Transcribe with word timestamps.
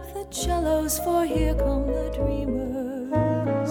Up 0.00 0.14
the 0.14 0.34
cellos, 0.34 0.98
for 1.00 1.24
here 1.24 1.54
come 1.54 1.86
the 1.86 2.10
dreamers. 2.14 3.70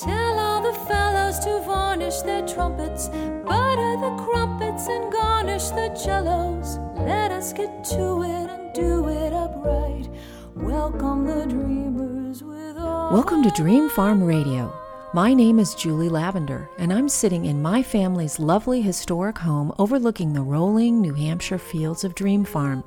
Tell 0.00 0.38
all 0.38 0.62
the 0.62 0.78
fellows 0.86 1.38
to 1.40 1.60
varnish 1.60 2.20
their 2.20 2.46
trumpets, 2.46 3.08
butter 3.08 3.96
the 4.00 4.14
crumpets, 4.24 4.88
and 4.88 5.12
garnish 5.12 5.68
the 5.70 5.94
cellos. 5.94 6.78
Let 6.96 7.30
us 7.30 7.52
get 7.52 7.84
to 7.84 8.22
it 8.22 8.50
and 8.50 8.72
do 8.74 9.08
it 9.08 9.32
upright. 9.32 10.08
Welcome 10.54 11.26
the 11.26 11.46
dreamers 11.46 12.42
with 12.42 12.76
all. 12.76 13.12
Welcome 13.12 13.42
to 13.44 13.50
Dream 13.50 13.88
Farm 13.90 14.22
Radio. 14.22 14.74
My 15.12 15.34
name 15.34 15.58
is 15.58 15.74
Julie 15.74 16.08
Lavender, 16.08 16.68
and 16.78 16.92
I'm 16.92 17.08
sitting 17.08 17.46
in 17.46 17.62
my 17.62 17.82
family's 17.82 18.38
lovely 18.38 18.80
historic 18.80 19.38
home 19.38 19.72
overlooking 19.78 20.32
the 20.32 20.42
rolling 20.42 21.00
New 21.00 21.14
Hampshire 21.14 21.58
fields 21.58 22.04
of 22.04 22.14
Dream 22.14 22.44
Farm. 22.44 22.84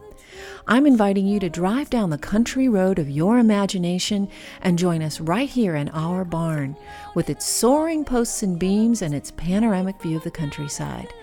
I'm 0.68 0.86
inviting 0.86 1.28
you 1.28 1.40
to 1.40 1.50
drive 1.50 1.90
down 1.90 2.10
the 2.10 2.18
country 2.18 2.70
road 2.70 3.00
of 3.00 3.10
your 3.10 3.38
imagination 3.38 4.30
and 4.62 4.80
join 4.80 5.02
us 5.02 5.20
right 5.20 5.50
here 5.50 5.76
in 5.76 5.90
our 5.90 6.24
barn 6.24 6.78
with 7.16 7.30
its 7.30 7.46
soaring 7.46 8.06
posts 8.06 8.44
and 8.44 8.58
beams 8.58 9.02
and 9.02 9.14
its 9.14 9.32
panoramic 9.32 10.02
view 10.02 10.18
of 10.18 10.24
the 10.24 10.32
countryside. 10.32 11.14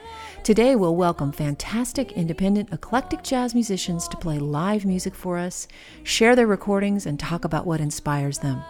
Today, 0.42 0.75
we'll 0.75 0.97
welcome 0.97 1.33
fantastic, 1.33 2.12
independent, 2.12 2.72
eclectic 2.72 3.22
jazz 3.22 3.55
musicians 3.55 4.09
to 4.09 4.16
play 4.16 4.38
live 4.38 4.87
music 4.87 5.15
for 5.15 5.37
us, 5.37 5.69
share 6.03 6.34
their 6.34 6.47
recordings, 6.47 7.04
and 7.04 7.20
talk 7.20 7.44
about 7.44 7.66
what 7.66 7.81
inspires 7.81 8.38
them. 8.38 8.62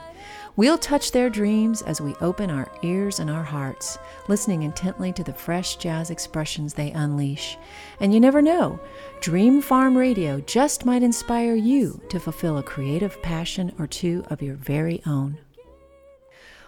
We'll 0.57 0.79
touch 0.79 1.13
their 1.13 1.31
dreams 1.31 1.81
as 1.83 2.01
we 2.01 2.15
open 2.17 2.51
our 2.51 2.71
ears 2.83 3.21
and 3.21 3.31
our 3.31 3.45
hearts, 3.45 3.99
listening 4.27 4.63
intently 4.63 5.13
to 5.13 5.23
the 5.23 5.33
fresh 5.33 5.77
jazz 5.77 6.11
expressions 6.11 6.75
they 6.75 6.91
unleash. 6.91 7.57
And 8.01 8.13
you 8.13 8.21
never 8.21 8.43
know, 8.43 8.81
Dream 9.21 9.63
Farm 9.63 9.97
Radio 9.97 10.41
just 10.41 10.85
might 10.85 11.03
inspire 11.03 11.55
you 11.55 12.01
to 12.09 12.19
fulfill 12.19 12.59
a 12.59 12.63
creative 12.63 13.23
passion 13.23 13.73
or 13.79 13.87
two 13.87 14.25
of 14.29 14.43
your 14.43 14.57
very 14.57 15.01
own. 15.07 15.39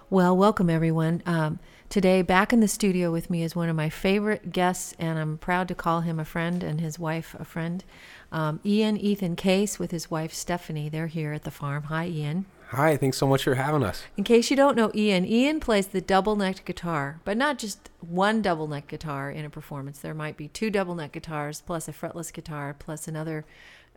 Well, 0.09 0.37
welcome 0.37 0.71
everyone. 0.71 1.23
Um, 1.27 1.59
today, 1.89 2.23
back 2.23 2.53
in 2.53 2.61
the 2.61 2.69
studio 2.69 3.11
with 3.11 3.31
me 3.31 3.43
is 3.43 3.57
one 3.57 3.69
of 3.69 3.77
my 3.77 3.89
favorite 3.89 4.53
guests, 4.53 4.95
and 4.99 5.19
I'm 5.19 5.39
proud 5.39 5.69
to 5.69 5.75
call 5.75 6.03
him 6.03 6.21
a 6.21 6.25
friend 6.25 6.63
and 6.63 6.81
his 6.81 6.99
wife 6.99 7.35
a 7.39 7.45
friend. 7.45 7.83
Um, 8.31 8.61
Ian 8.65 8.97
Ethan 8.97 9.37
Case 9.37 9.79
with 9.79 9.91
his 9.91 10.11
wife 10.11 10.33
Stephanie. 10.33 10.89
They're 10.89 11.09
here 11.09 11.33
at 11.33 11.45
the 11.45 11.51
farm. 11.51 11.85
Hi, 11.85 12.07
Ian. 12.07 12.47
Hi, 12.73 12.97
thanks 12.97 13.19
so 13.19 13.27
much 13.27 13.45
for 13.45 13.55
having 13.55 13.85
us. 13.85 14.03
In 14.17 14.25
case 14.25 14.51
you 14.51 14.57
don't 14.57 14.79
know 14.79 14.91
Ian, 14.95 15.27
Ian 15.27 15.61
plays 15.61 15.89
the 15.89 16.01
double 16.01 16.37
necked 16.37 16.65
guitar, 16.65 17.21
but 17.23 17.37
not 17.37 17.59
just 17.59 17.91
one 18.01 18.41
double 18.41 18.67
neck 18.67 18.89
guitar 18.89 19.31
in 19.31 19.45
a 19.45 19.51
performance. 19.51 19.99
There 19.99 20.15
might 20.15 20.39
be 20.39 20.49
two 20.49 20.71
double 20.71 20.95
neck 20.95 21.13
guitars, 21.13 21.61
plus 21.61 21.87
a 21.87 21.93
fretless 21.93 22.33
guitar, 22.33 22.75
plus 22.79 23.07
another 23.07 23.45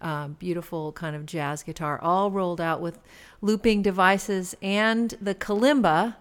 um, 0.02 0.34
beautiful 0.40 0.92
kind 0.92 1.16
of 1.16 1.26
jazz 1.26 1.64
guitar, 1.64 1.98
all 2.02 2.32
rolled 2.32 2.60
out 2.60 2.82
with 2.82 3.00
looping 3.40 3.82
devices 3.82 4.58
and 4.62 5.16
the 5.22 5.34
kalimba 5.34 6.18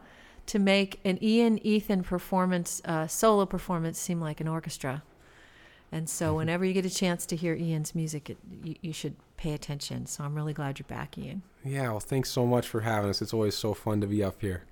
to 0.47 0.61
make 0.61 1.01
an 1.05 1.19
Ian 1.21 1.59
Ethan 1.67 2.05
performance, 2.05 2.81
uh, 2.85 3.09
solo 3.09 3.47
performance, 3.47 3.99
seem 3.99 4.21
like 4.21 4.41
an 4.41 4.47
orchestra. 4.47 5.03
And 5.95 6.11
so, 6.11 6.35
whenever 6.35 6.65
you 6.65 6.73
get 6.73 6.85
a 6.85 6.91
chance 6.91 7.25
to 7.27 7.37
hear 7.37 7.55
Ian's 7.55 7.95
music, 7.95 8.29
it, 8.29 8.37
you, 8.65 8.75
you 8.81 8.93
should 8.93 9.15
pay 9.37 9.53
attention. 9.53 10.07
So, 10.07 10.25
I'm 10.25 10.35
really 10.35 10.53
glad 10.53 10.81
you're 10.81 10.89
back, 10.89 11.17
Ian. 11.17 11.43
Yeah, 11.65 11.89
well, 11.91 12.01
thanks 12.01 12.31
so 12.31 12.45
much 12.45 12.67
for 12.67 12.81
having 12.81 13.11
us. 13.11 13.23
It's 13.23 13.33
always 13.33 13.55
so 13.55 13.75
fun 13.75 14.01
to 14.01 14.09
be 14.09 14.21
up 14.21 14.41
here. 14.41 14.65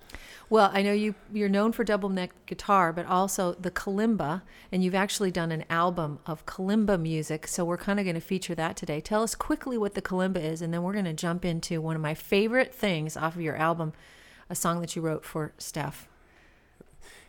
Well, 0.50 0.72
I 0.74 0.82
know 0.82 0.92
you 0.92 1.14
you're 1.32 1.48
known 1.48 1.70
for 1.70 1.84
double 1.84 2.08
neck 2.08 2.32
guitar, 2.46 2.92
but 2.92 3.06
also 3.06 3.52
the 3.52 3.70
kalimba, 3.70 4.42
and 4.72 4.82
you've 4.82 4.96
actually 4.96 5.30
done 5.30 5.52
an 5.52 5.64
album 5.70 6.18
of 6.26 6.44
kalimba 6.44 7.00
music. 7.00 7.46
So 7.46 7.64
we're 7.64 7.76
kind 7.76 8.00
of 8.00 8.04
going 8.04 8.16
to 8.16 8.20
feature 8.20 8.56
that 8.56 8.76
today. 8.76 9.00
Tell 9.00 9.22
us 9.22 9.36
quickly 9.36 9.78
what 9.78 9.94
the 9.94 10.02
kalimba 10.02 10.42
is, 10.42 10.60
and 10.60 10.74
then 10.74 10.82
we're 10.82 10.92
going 10.92 11.04
to 11.04 11.12
jump 11.12 11.44
into 11.44 11.80
one 11.80 11.94
of 11.94 12.02
my 12.02 12.14
favorite 12.14 12.74
things 12.74 13.16
off 13.16 13.36
of 13.36 13.42
your 13.42 13.54
album, 13.54 13.92
a 14.50 14.56
song 14.56 14.80
that 14.80 14.96
you 14.96 15.02
wrote 15.02 15.24
for 15.24 15.52
Steph. 15.56 16.08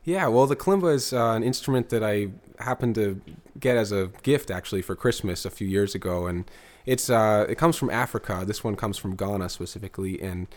Yeah, 0.03 0.27
well, 0.27 0.47
the 0.47 0.55
kalimba 0.55 0.93
is 0.93 1.13
uh, 1.13 1.31
an 1.31 1.43
instrument 1.43 1.89
that 1.89 2.03
I 2.03 2.29
happened 2.59 2.95
to 2.95 3.21
get 3.59 3.77
as 3.77 3.91
a 3.91 4.11
gift 4.23 4.51
actually 4.51 4.81
for 4.81 4.95
Christmas 4.95 5.45
a 5.45 5.49
few 5.49 5.67
years 5.67 5.95
ago, 5.95 6.27
and 6.27 6.45
it's 6.85 7.09
uh, 7.09 7.45
it 7.49 7.57
comes 7.57 7.77
from 7.77 7.89
Africa. 7.89 8.43
This 8.45 8.63
one 8.63 8.75
comes 8.75 8.97
from 8.97 9.15
Ghana 9.15 9.49
specifically, 9.49 10.21
and 10.21 10.47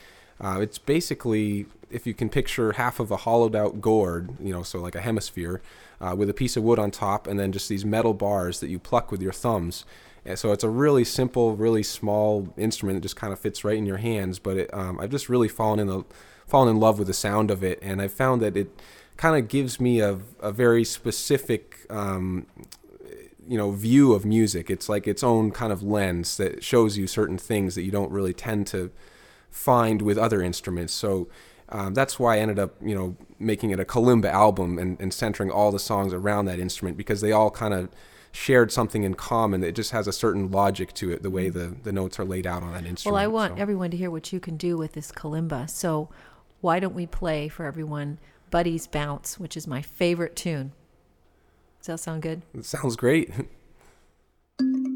uh, 0.41 0.59
it's 0.61 0.79
basically 0.79 1.67
if 1.91 2.07
you 2.07 2.15
can 2.15 2.29
picture 2.29 2.73
half 2.73 2.99
of 2.99 3.11
a 3.11 3.19
hollowed 3.19 3.55
out 3.55 3.81
gourd, 3.81 4.31
you 4.41 4.53
know, 4.53 4.63
so 4.63 4.81
like 4.81 4.95
a 4.95 5.01
hemisphere, 5.01 5.63
uh, 6.01 6.15
with 6.17 6.29
a 6.29 6.35
piece 6.35 6.57
of 6.57 6.63
wood 6.63 6.79
on 6.79 6.91
top, 6.91 7.27
and 7.27 7.39
then 7.39 7.53
just 7.53 7.69
these 7.69 7.85
metal 7.85 8.13
bars 8.13 8.61
that 8.61 8.69
you 8.69 8.79
pluck 8.79 9.11
with 9.11 9.23
your 9.23 9.33
thumbs. 9.33 9.85
And 10.25 10.37
so 10.37 10.51
it's 10.51 10.65
a 10.65 10.69
really 10.69 11.05
simple, 11.05 11.55
really 11.55 11.85
small 11.85 12.53
instrument 12.57 12.97
that 12.97 13.03
just 13.03 13.15
kind 13.15 13.33
of 13.33 13.39
fits 13.39 13.65
right 13.65 13.79
in 13.79 13.87
your 13.87 13.99
hands. 13.99 14.41
But 14.41 14.57
it, 14.57 14.75
um, 14.75 14.99
I've 14.99 15.11
just 15.11 15.29
really 15.29 15.49
fallen 15.49 15.79
in 15.79 15.87
the 15.87 16.05
fallen 16.47 16.69
in 16.69 16.81
love 16.81 16.99
with 16.99 17.09
the 17.09 17.15
sound 17.15 17.51
of 17.51 17.63
it, 17.63 17.79
and 17.83 18.03
I 18.03 18.09
found 18.09 18.43
that 18.43 18.57
it 18.57 18.69
kind 19.17 19.37
of 19.37 19.49
gives 19.49 19.81
me 19.81 20.01
a, 20.01 20.19
a 20.41 20.53
very 20.53 20.85
specific 20.85 21.76
um, 21.91 22.47
you 23.47 23.57
know 23.57 23.71
view 23.71 24.13
of 24.13 24.25
music 24.25 24.71
it's 24.71 24.89
like 24.89 25.07
its 25.07 25.23
own 25.23 25.51
kind 25.51 25.73
of 25.73 25.83
lens 25.83 26.37
that 26.37 26.65
shows 26.65 26.99
you 26.99 27.07
certain 27.07 27.39
things 27.39 27.75
that 27.75 27.83
you 27.83 27.91
don't 27.91 28.11
really 28.11 28.35
tend 28.35 28.67
to 28.67 28.91
find 29.51 30.03
with 30.03 30.19
other 30.19 30.43
instruments 30.43 30.93
so 30.93 31.29
um, 31.69 31.95
that's 31.95 32.19
why 32.19 32.37
I 32.37 32.39
ended 32.39 32.59
up, 32.59 32.75
you 32.81 32.95
know, 32.95 33.17
making 33.39 33.71
it 33.71 33.81
a 33.81 33.85
kalimba 33.85 34.27
album 34.27 34.79
and, 34.79 35.01
and 35.01 35.13
centering 35.13 35.51
all 35.51 35.73
the 35.73 35.79
songs 35.79 36.13
around 36.13 36.45
that 36.45 36.61
instrument 36.61 36.97
because 36.97 37.21
they 37.21 37.33
all 37.33 37.51
kind 37.51 37.75
of 37.75 37.89
shared 38.31 38.71
something 38.71 39.03
in 39.03 39.15
common. 39.15 39.65
It 39.65 39.75
just 39.75 39.91
has 39.91 40.07
a 40.07 40.13
certain 40.13 40.51
logic 40.51 40.93
to 40.95 41.11
it, 41.11 41.23
the 41.23 41.31
way 41.31 41.49
the, 41.49 41.75
the 41.83 41.93
notes 41.93 42.21
are 42.21 42.25
laid 42.25 42.47
out 42.47 42.63
on 42.63 42.73
that 42.73 42.87
instrument. 42.87 43.15
Well, 43.15 43.23
I 43.23 43.27
want 43.27 43.57
so. 43.57 43.63
everyone 43.63 43.91
to 43.91 43.97
hear 43.97 44.11
what 44.11 44.33
you 44.33 44.39
can 44.39 44.57
do 44.57 44.77
with 44.77 44.93
this 44.93 45.11
kalimba. 45.11 45.69
So 45.69 46.09
why 46.61 46.79
don't 46.79 46.95
we 46.95 47.07
play 47.07 47.49
for 47.49 47.65
everyone 47.65 48.19
Buddy's 48.51 48.87
Bounce, 48.87 49.41
which 49.41 49.57
is 49.57 49.67
my 49.67 49.83
favorite 49.83 50.37
tune? 50.37 50.73
Does 51.87 52.01
that 52.01 52.03
sound 52.03 52.23
good? 52.23 52.43
It 52.53 52.65
sounds 52.65 52.97
great. 52.97 53.31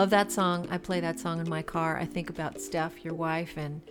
Love 0.00 0.08
that 0.08 0.32
song. 0.32 0.66
I 0.70 0.78
play 0.78 1.00
that 1.00 1.20
song 1.20 1.40
in 1.40 1.48
my 1.50 1.60
car. 1.60 1.98
I 1.98 2.06
think 2.06 2.30
about 2.30 2.58
Steph, 2.58 3.04
your 3.04 3.12
wife, 3.12 3.58
and 3.58 3.82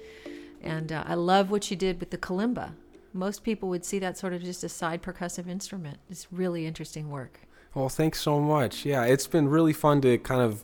and 0.64 0.92
uh, 0.92 1.04
I 1.06 1.14
love 1.14 1.52
what 1.52 1.70
you 1.70 1.78
did 1.78 2.00
with 2.00 2.10
the 2.10 2.18
kalimba. 2.18 2.72
Most 3.14 3.44
people 3.44 3.70
would 3.70 3.86
see 3.86 4.00
that 4.00 4.18
sort 4.18 4.34
of 4.34 4.42
just 4.42 4.64
a 4.64 4.70
side 4.70 5.04
percussive 5.04 5.48
instrument. 5.48 6.00
It's 6.10 6.26
really 6.32 6.66
interesting 6.66 7.12
work. 7.12 7.42
Well, 7.76 7.90
thanks 7.90 8.20
so 8.22 8.40
much. 8.40 8.86
Yeah, 8.86 9.04
it's 9.04 9.28
been 9.28 9.50
really 9.50 9.72
fun 9.72 10.02
to 10.02 10.18
kind 10.18 10.42
of 10.42 10.64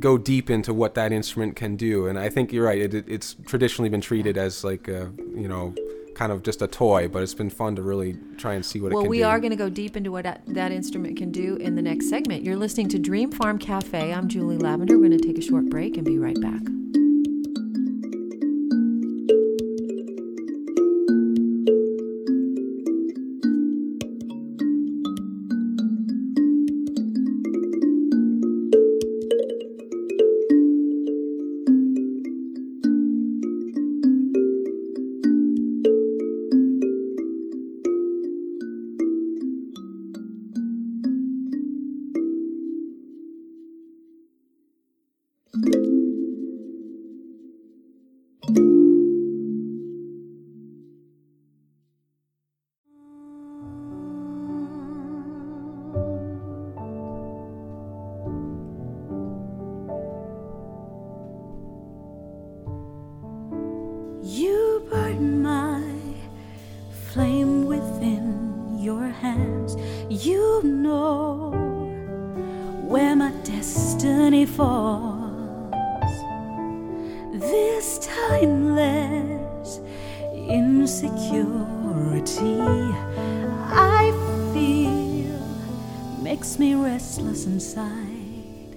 go 0.00 0.18
deep 0.18 0.50
into 0.50 0.74
what 0.74 0.94
that 0.94 1.12
instrument 1.12 1.54
can 1.54 1.76
do, 1.76 2.08
and 2.08 2.18
I 2.18 2.28
think 2.28 2.52
you're 2.52 2.66
right. 2.66 2.80
It, 2.92 3.08
it's 3.08 3.36
traditionally 3.46 3.90
been 3.90 4.00
treated 4.00 4.36
as 4.36 4.64
like 4.64 4.88
a, 4.88 5.12
you 5.36 5.46
know 5.46 5.72
kind 6.20 6.32
of 6.32 6.42
just 6.42 6.60
a 6.60 6.66
toy, 6.66 7.08
but 7.08 7.22
it's 7.22 7.32
been 7.32 7.48
fun 7.48 7.74
to 7.74 7.80
really 7.80 8.14
try 8.36 8.52
and 8.52 8.62
see 8.62 8.78
what 8.78 8.92
well, 8.92 9.00
it 9.00 9.04
can 9.04 9.10
we 9.10 9.16
do. 9.16 9.22
Well, 9.22 9.30
we 9.30 9.34
are 9.36 9.40
going 9.40 9.52
to 9.52 9.56
go 9.56 9.70
deep 9.70 9.96
into 9.96 10.12
what 10.12 10.24
that, 10.24 10.42
that 10.48 10.70
instrument 10.70 11.16
can 11.16 11.32
do 11.32 11.56
in 11.56 11.76
the 11.76 11.80
next 11.80 12.10
segment. 12.10 12.42
You're 12.42 12.56
listening 12.56 12.90
to 12.90 12.98
Dream 12.98 13.32
Farm 13.32 13.58
Cafe. 13.58 14.12
I'm 14.12 14.28
Julie 14.28 14.58
Lavender. 14.58 14.98
We're 14.98 15.08
going 15.08 15.18
to 15.18 15.26
take 15.26 15.38
a 15.38 15.40
short 15.40 15.70
break 15.70 15.96
and 15.96 16.04
be 16.04 16.18
right 16.18 16.38
back. 16.38 16.60
You 64.22 64.86
burn 64.90 65.42
my 65.42 65.82
flame 67.12 67.64
within 67.64 68.78
your 68.78 69.08
hands. 69.08 69.76
You 70.10 70.62
know 70.62 71.50
where 72.86 73.16
my 73.16 73.32
destiny 73.44 74.44
falls. 74.44 75.72
This 77.32 77.98
timeless 78.06 79.80
insecurity 80.34 81.80
I 83.72 84.12
feel 84.52 85.38
makes 86.22 86.58
me 86.58 86.74
restless 86.74 87.46
inside. 87.46 88.76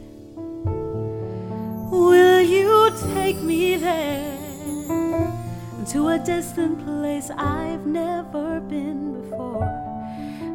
Will 1.91 2.41
you 2.41 2.91
take 3.13 3.41
me 3.41 3.75
there? 3.75 4.32
To 5.93 6.07
a 6.07 6.17
distant 6.17 6.83
place 6.83 7.29
I've 7.37 7.85
never 7.85 8.59
been 8.61 9.21
before. 9.21 9.69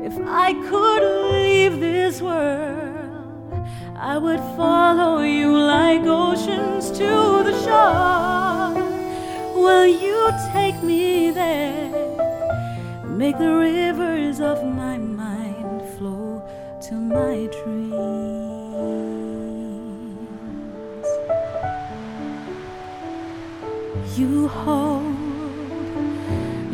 If 0.03 0.19
I 0.27 0.53
could 0.69 1.03
leave 1.31 1.79
this 1.79 2.21
world, 2.21 3.55
I 3.95 4.19
would 4.19 4.41
follow 4.57 5.23
you 5.23 5.57
like 5.57 6.03
oceans 6.03 6.91
to 6.91 7.11
the 7.49 7.55
shore. 7.65 8.75
Will 9.63 9.87
you 9.87 10.29
take 10.53 10.83
me 10.83 11.31
there? 11.31 11.89
Make 13.07 13.39
the 13.39 13.55
rivers 13.55 14.41
of 14.41 14.65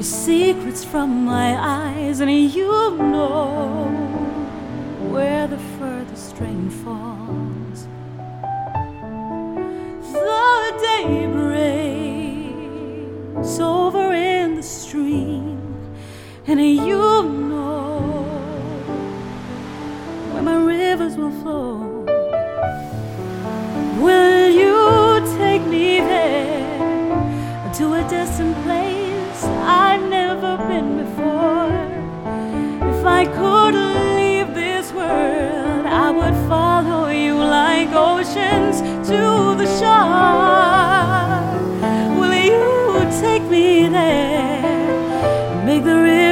your 0.05 0.13
secrets 0.13 0.85
from 0.85 1.25
my 1.25 1.57
eyes, 1.57 2.21
and 2.21 2.31
you 2.31 2.71
know 2.99 3.87
where 5.11 5.47
the 5.47 5.57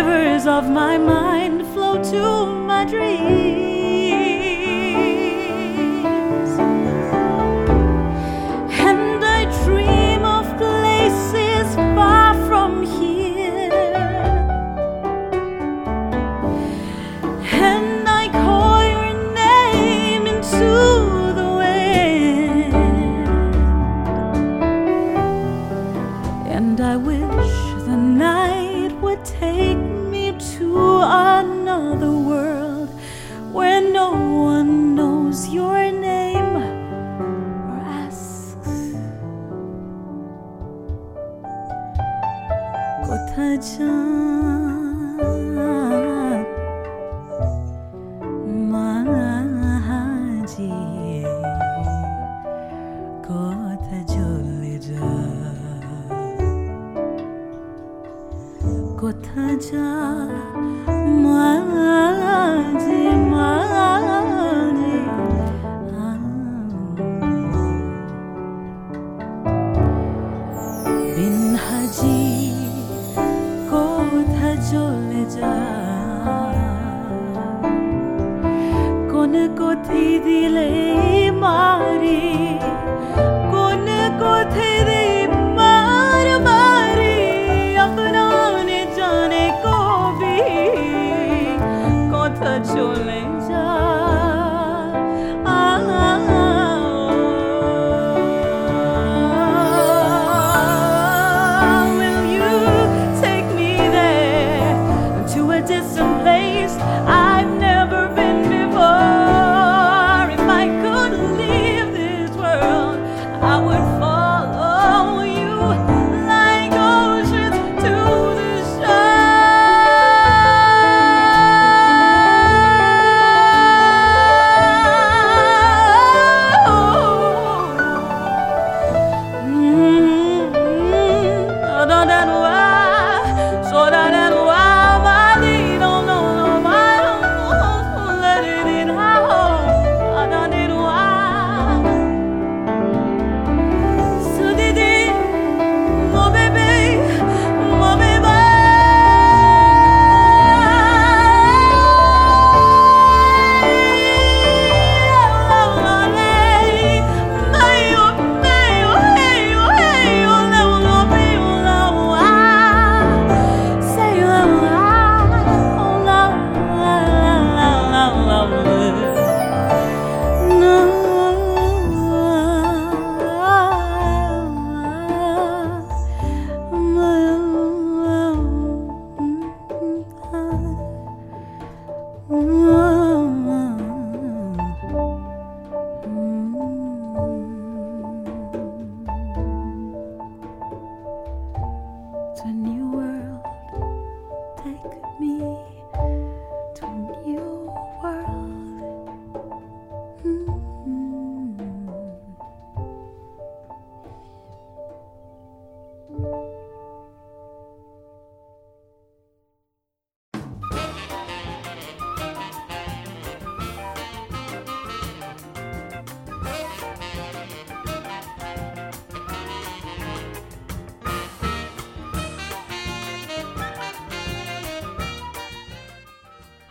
rivers 0.02 0.46
of 0.46 0.68
my 0.68 0.98
mind 0.98 1.64
flow 1.72 2.02
to 2.02 2.46
my 2.66 2.84
dreams. 2.84 3.81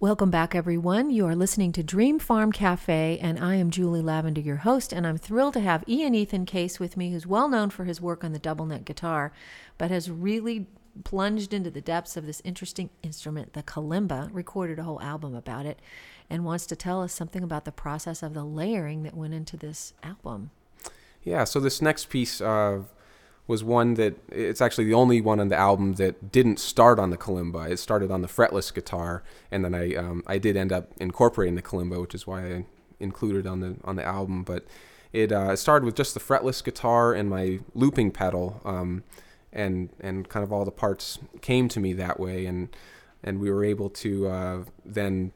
Welcome 0.00 0.30
back, 0.30 0.54
everyone. 0.54 1.10
You 1.10 1.26
are 1.26 1.34
listening 1.34 1.72
to 1.72 1.82
Dream 1.82 2.20
Farm 2.20 2.52
Cafe, 2.52 3.18
and 3.20 3.36
I 3.36 3.56
am 3.56 3.68
Julie 3.68 4.00
Lavender, 4.00 4.40
your 4.40 4.58
host. 4.58 4.92
And 4.92 5.04
I'm 5.04 5.18
thrilled 5.18 5.54
to 5.54 5.60
have 5.60 5.82
Ian 5.88 6.14
Ethan 6.14 6.46
Case 6.46 6.78
with 6.78 6.96
me, 6.96 7.10
who's 7.10 7.26
well 7.26 7.48
known 7.48 7.68
for 7.68 7.82
his 7.82 8.00
work 8.00 8.22
on 8.22 8.30
the 8.30 8.38
double 8.38 8.64
neck 8.64 8.84
guitar, 8.84 9.32
but 9.76 9.90
has 9.90 10.08
really 10.08 10.68
plunged 11.02 11.52
into 11.52 11.68
the 11.68 11.80
depths 11.80 12.16
of 12.16 12.26
this 12.26 12.40
interesting 12.44 12.90
instrument, 13.02 13.54
the 13.54 13.62
kalimba, 13.64 14.30
recorded 14.32 14.78
a 14.78 14.84
whole 14.84 15.02
album 15.02 15.34
about 15.34 15.66
it, 15.66 15.80
and 16.30 16.44
wants 16.44 16.66
to 16.66 16.76
tell 16.76 17.02
us 17.02 17.12
something 17.12 17.42
about 17.42 17.64
the 17.64 17.72
process 17.72 18.22
of 18.22 18.34
the 18.34 18.44
layering 18.44 19.02
that 19.02 19.16
went 19.16 19.34
into 19.34 19.56
this 19.56 19.94
album. 20.04 20.52
Yeah, 21.24 21.42
so 21.42 21.58
this 21.58 21.82
next 21.82 22.08
piece 22.08 22.40
uh, 22.40 22.82
was 23.48 23.64
one 23.64 23.94
that 23.94 24.14
it's 24.30 24.60
actually 24.60 24.84
the 24.84 24.94
only 24.94 25.22
one 25.22 25.40
on 25.40 25.48
the 25.48 25.56
album 25.56 25.94
that 25.94 26.30
didn't 26.30 26.60
start 26.60 26.98
on 26.98 27.08
the 27.08 27.16
kalimba. 27.16 27.70
It 27.70 27.78
started 27.78 28.10
on 28.10 28.20
the 28.20 28.28
fretless 28.28 28.72
guitar, 28.72 29.24
and 29.50 29.64
then 29.64 29.74
I 29.74 29.94
um, 29.94 30.22
I 30.26 30.36
did 30.38 30.56
end 30.56 30.70
up 30.70 30.92
incorporating 31.00 31.56
the 31.56 31.62
kalimba, 31.62 32.00
which 32.00 32.14
is 32.14 32.26
why 32.26 32.44
I 32.46 32.66
included 33.00 33.46
on 33.46 33.60
the 33.60 33.76
on 33.84 33.96
the 33.96 34.04
album. 34.04 34.44
But 34.44 34.66
it 35.14 35.32
uh, 35.32 35.56
started 35.56 35.86
with 35.86 35.96
just 35.96 36.12
the 36.12 36.20
fretless 36.20 36.62
guitar 36.62 37.14
and 37.14 37.30
my 37.30 37.60
looping 37.74 38.10
pedal, 38.10 38.60
um, 38.66 39.02
and 39.50 39.88
and 39.98 40.28
kind 40.28 40.44
of 40.44 40.52
all 40.52 40.66
the 40.66 40.70
parts 40.70 41.18
came 41.40 41.68
to 41.70 41.80
me 41.80 41.94
that 41.94 42.20
way, 42.20 42.44
and 42.44 42.68
and 43.24 43.40
we 43.40 43.50
were 43.50 43.64
able 43.64 43.88
to 43.90 44.28
uh, 44.28 44.64
then 44.84 45.32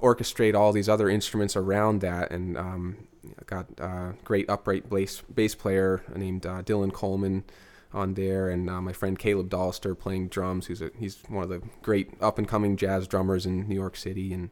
orchestrate 0.00 0.54
all 0.54 0.72
these 0.72 0.88
other 0.88 1.10
instruments 1.10 1.56
around 1.56 2.00
that, 2.00 2.30
and 2.30 2.56
um, 2.56 3.08
got 3.46 3.66
a 3.78 4.14
great 4.24 4.48
upright 4.48 4.88
bass 4.90 5.22
bass 5.22 5.54
player 5.54 6.02
named 6.14 6.46
uh, 6.46 6.62
Dylan 6.62 6.92
Coleman 6.92 7.44
on 7.92 8.14
there, 8.14 8.48
and 8.48 8.68
uh, 8.68 8.80
my 8.80 8.92
friend 8.92 9.18
Caleb 9.18 9.48
Dolister 9.50 9.98
playing 9.98 10.28
drums. 10.28 10.66
Who's 10.66 10.82
a, 10.82 10.90
he's 10.98 11.22
one 11.28 11.42
of 11.42 11.48
the 11.48 11.62
great 11.82 12.10
up 12.20 12.38
and 12.38 12.46
coming 12.46 12.76
jazz 12.76 13.06
drummers 13.06 13.46
in 13.46 13.68
New 13.68 13.74
York 13.74 13.96
City, 13.96 14.32
and 14.32 14.50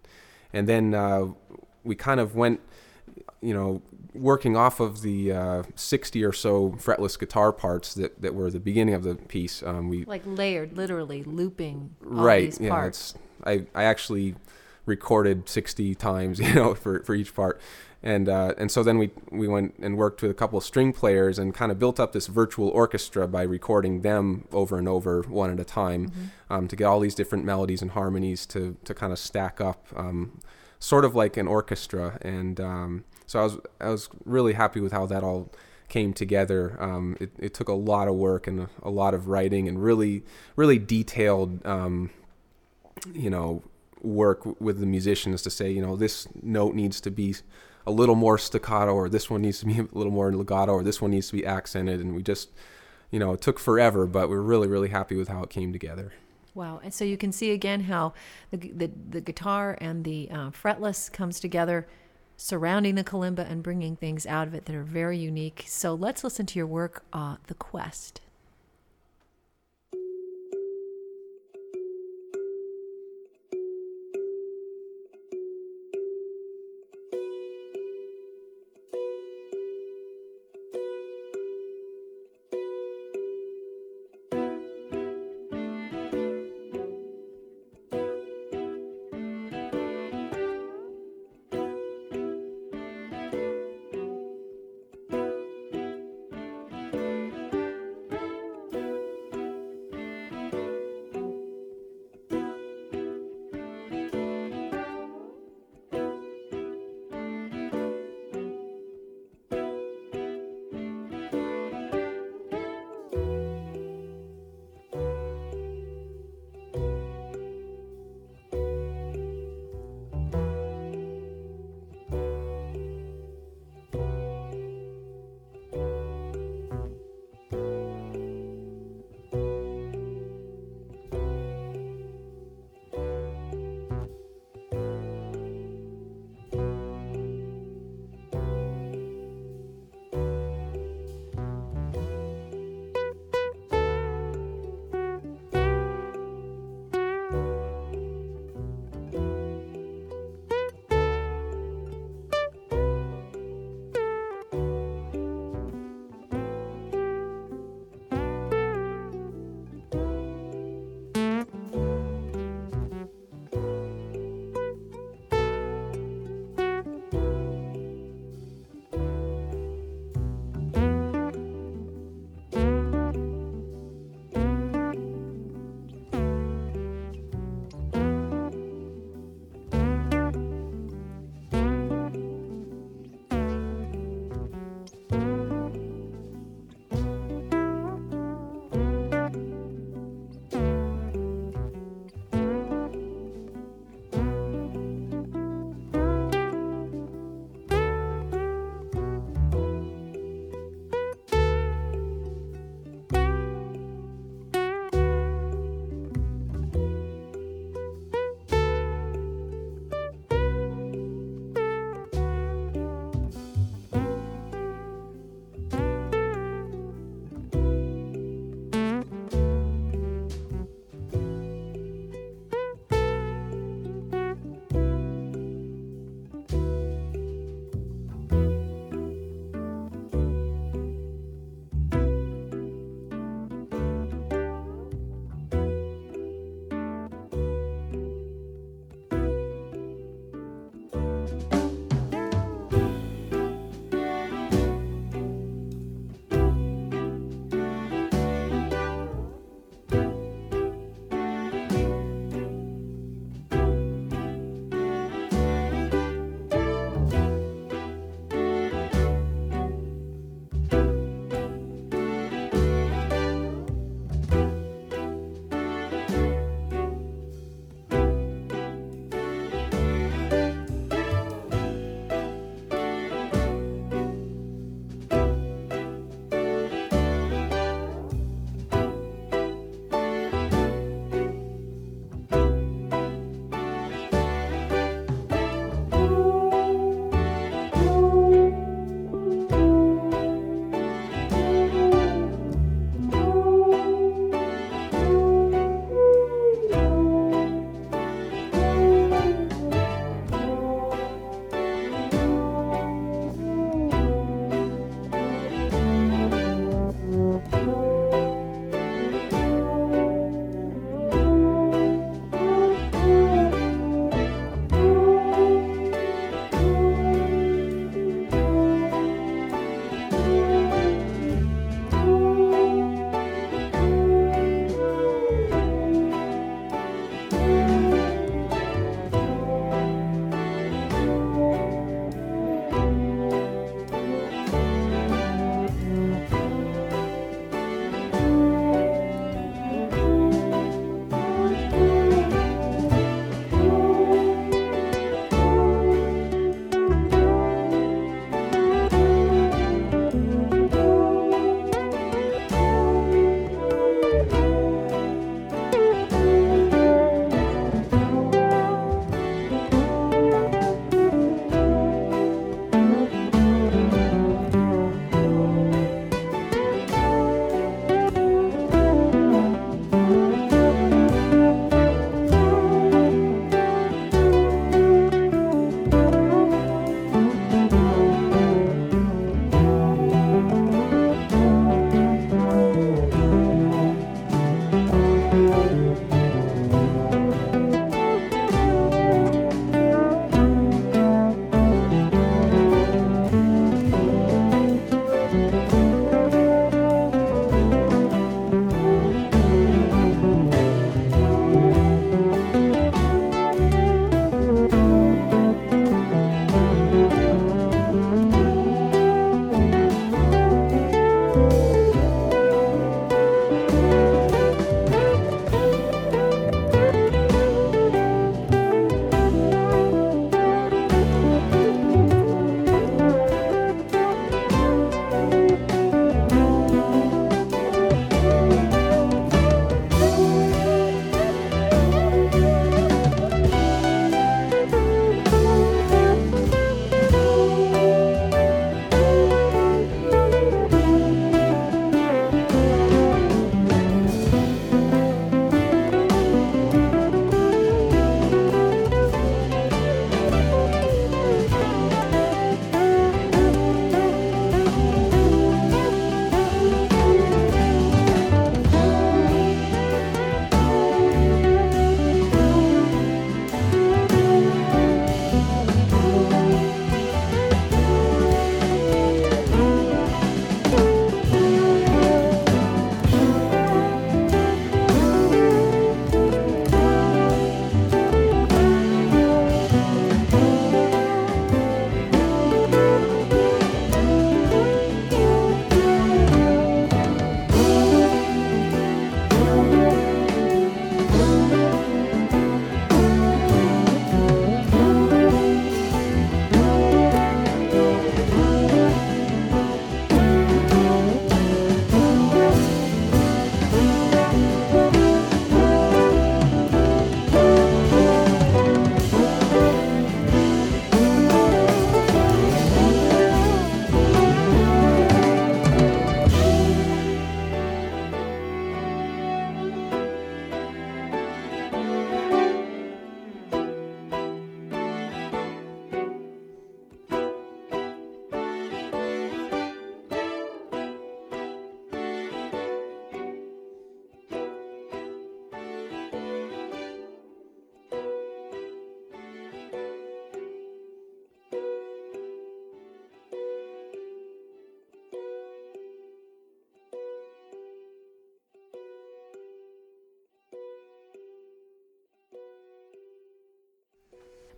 and 0.53 0.69
then 0.69 0.95
uh, 0.95 1.27
we 1.83 1.95
kind 1.95 2.21
of 2.21 2.35
went, 2.35 2.61
you 3.41 3.53
know, 3.53 3.83
working 4.15 4.57
off 4.57 4.81
of 4.81 5.03
the 5.03 5.33
uh, 5.33 5.63
60 5.75 6.25
or 6.25 6.33
so 6.33 6.71
fretless 6.73 7.19
guitar 7.19 7.53
parts 7.53 7.95
that, 7.95 8.23
that 8.23 8.35
were 8.35 8.51
the 8.51 8.61
beginning 8.61 8.95
of 8.95 9.03
the 9.03 9.17
piece. 9.17 9.63
Um, 9.63 9.89
we 9.89 10.05
Like 10.05 10.23
layered, 10.25 10.77
literally 10.77 11.23
looping 11.25 11.95
right, 12.01 12.47
these 12.47 12.61
yeah. 12.61 12.71
parts. 12.71 13.15
It's 13.15 13.25
I 13.45 13.67
I 13.75 13.85
actually 13.85 14.37
recorded 14.87 15.49
60 15.49 15.95
times, 15.95 16.39
you 16.41 16.55
know, 16.55 16.75
for, 16.75 17.03
for 17.03 17.15
each 17.15 17.35
part. 17.35 17.61
And 18.05 18.29
uh, 18.29 18.53
and 18.59 18.71
so 18.71 18.83
then 18.83 18.99
we 18.99 19.11
we 19.31 19.49
went 19.49 19.77
and 19.81 19.97
worked 19.97 20.21
with 20.21 20.31
a 20.31 20.35
couple 20.35 20.59
of 20.59 20.65
string 20.65 20.93
players 20.93 21.39
and 21.39 21.55
kind 21.55 21.73
of 21.73 21.79
built 21.79 21.99
up 21.99 22.13
this 22.13 22.27
virtual 22.27 22.69
orchestra 22.69 23.27
by 23.27 23.43
recording 23.43 24.03
them 24.03 24.47
over 24.53 24.77
and 24.77 24.87
over 24.87 25.23
one 25.23 25.51
at 25.51 25.59
a 25.59 25.65
time 25.65 26.13
um, 26.51 26.69
to 26.69 26.77
get 26.77 26.85
all 26.85 27.01
these 27.01 27.15
different 27.15 27.47
melodies 27.47 27.81
and 27.81 27.93
harmonies 27.93 28.45
to 28.47 28.77
to 28.85 28.93
kind 28.93 29.11
of 29.11 29.19
stack 29.19 29.59
up, 29.59 29.87
um, 29.97 30.39
sort 30.79 31.07
of 31.07 31.15
like 31.15 31.39
an 31.39 31.49
orchestra. 31.49 32.19
And 32.21 32.61
um, 32.61 33.05
so 33.25 33.41
I 33.41 33.43
was 33.45 33.59
I 33.81 33.89
was 33.89 34.11
really 34.27 34.53
happy 34.53 34.81
with 34.81 34.93
how 34.93 35.07
that 35.07 35.25
all 35.25 35.51
came 35.89 36.13
together. 36.13 36.77
Um, 36.79 37.17
it, 37.21 37.31
it 37.39 37.55
took 37.55 37.69
a 37.69 37.75
lot 37.75 38.07
of 38.07 38.17
work 38.17 38.47
and 38.47 38.61
a, 38.61 38.69
a 38.83 38.91
lot 38.91 39.15
of 39.15 39.29
writing 39.29 39.67
and 39.67 39.83
really 39.83 40.25
really 40.57 40.79
detailed. 40.79 41.65
Um, 41.67 42.11
you 43.13 43.31
know 43.31 43.63
work 44.03 44.61
with 44.61 44.79
the 44.81 44.87
musicians 44.87 45.43
to 45.43 45.51
say 45.51 45.71
you 45.71 45.81
know 45.81 45.97
this 45.97 46.29
note 46.43 46.75
needs 46.75 47.01
to 47.01 47.11
be 47.11 47.35
a 47.87 47.91
little 47.91 48.15
more 48.15 48.39
staccato 48.39 48.95
or 48.95 49.09
this 49.09 49.29
one 49.29 49.43
needs 49.43 49.61
to 49.61 49.67
be 49.67 49.79
a 49.79 49.89
little 49.93 50.13
more 50.13 50.33
legato 50.33 50.73
or 50.73 50.83
this 50.83 51.01
one 51.01 51.11
needs 51.11 51.29
to 51.29 51.37
be 51.37 51.45
accented 51.45 52.01
and 52.01 52.15
we 52.15 52.23
just 52.23 52.51
you 53.11 53.19
know 53.19 53.33
it 53.33 53.41
took 53.41 53.59
forever 53.59 54.07
but 54.07 54.29
we 54.29 54.37
are 54.37 54.43
really 54.43 54.69
really 54.69 54.89
happy 54.89 55.17
with 55.17 55.29
how 55.29 55.43
it 55.43 55.51
came 55.51 55.73
together 55.73 56.13
Wow. 56.55 56.81
And 56.83 56.95
so 56.95 57.05
you 57.05 57.17
can 57.17 57.33
see 57.33 57.51
again 57.51 57.81
how 57.81 58.15
the, 58.53 58.57
the, 58.57 58.91
the 59.11 59.21
guitar 59.21 59.77
and 59.81 60.05
the 60.05 60.31
uh, 60.31 60.51
fretless 60.51 61.13
comes 61.13 61.41
together, 61.41 61.89
surrounding 62.37 62.95
the 62.95 63.05
kalimba 63.05 63.51
and 63.51 63.63
bringing 63.63 63.97
things 63.97 64.25
out 64.25 64.47
of 64.47 64.55
it 64.55 64.65
that 64.67 64.77
are 64.77 64.85
very 64.85 65.19
unique. 65.19 65.65
So 65.67 65.95
let's 65.95 66.23
listen 66.23 66.47
to 66.47 66.59
your 66.59 66.67
work, 66.67 67.05
uh, 67.13 67.37
The 67.49 67.55
Quest. 67.55 68.21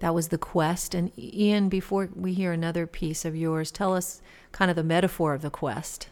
That 0.06 0.14
was 0.14 0.28
The 0.28 0.38
Quest. 0.38 0.94
And 0.94 1.10
Ian, 1.18 1.68
before 1.68 2.08
we 2.14 2.32
hear 2.32 2.52
another 2.52 2.86
piece 2.86 3.24
of 3.24 3.34
yours, 3.34 3.72
tell 3.72 3.92
us 3.92 4.22
kind 4.52 4.70
of 4.70 4.76
the 4.76 4.84
metaphor 4.84 5.34
of 5.34 5.42
The 5.42 5.50
Quest. 5.50 6.10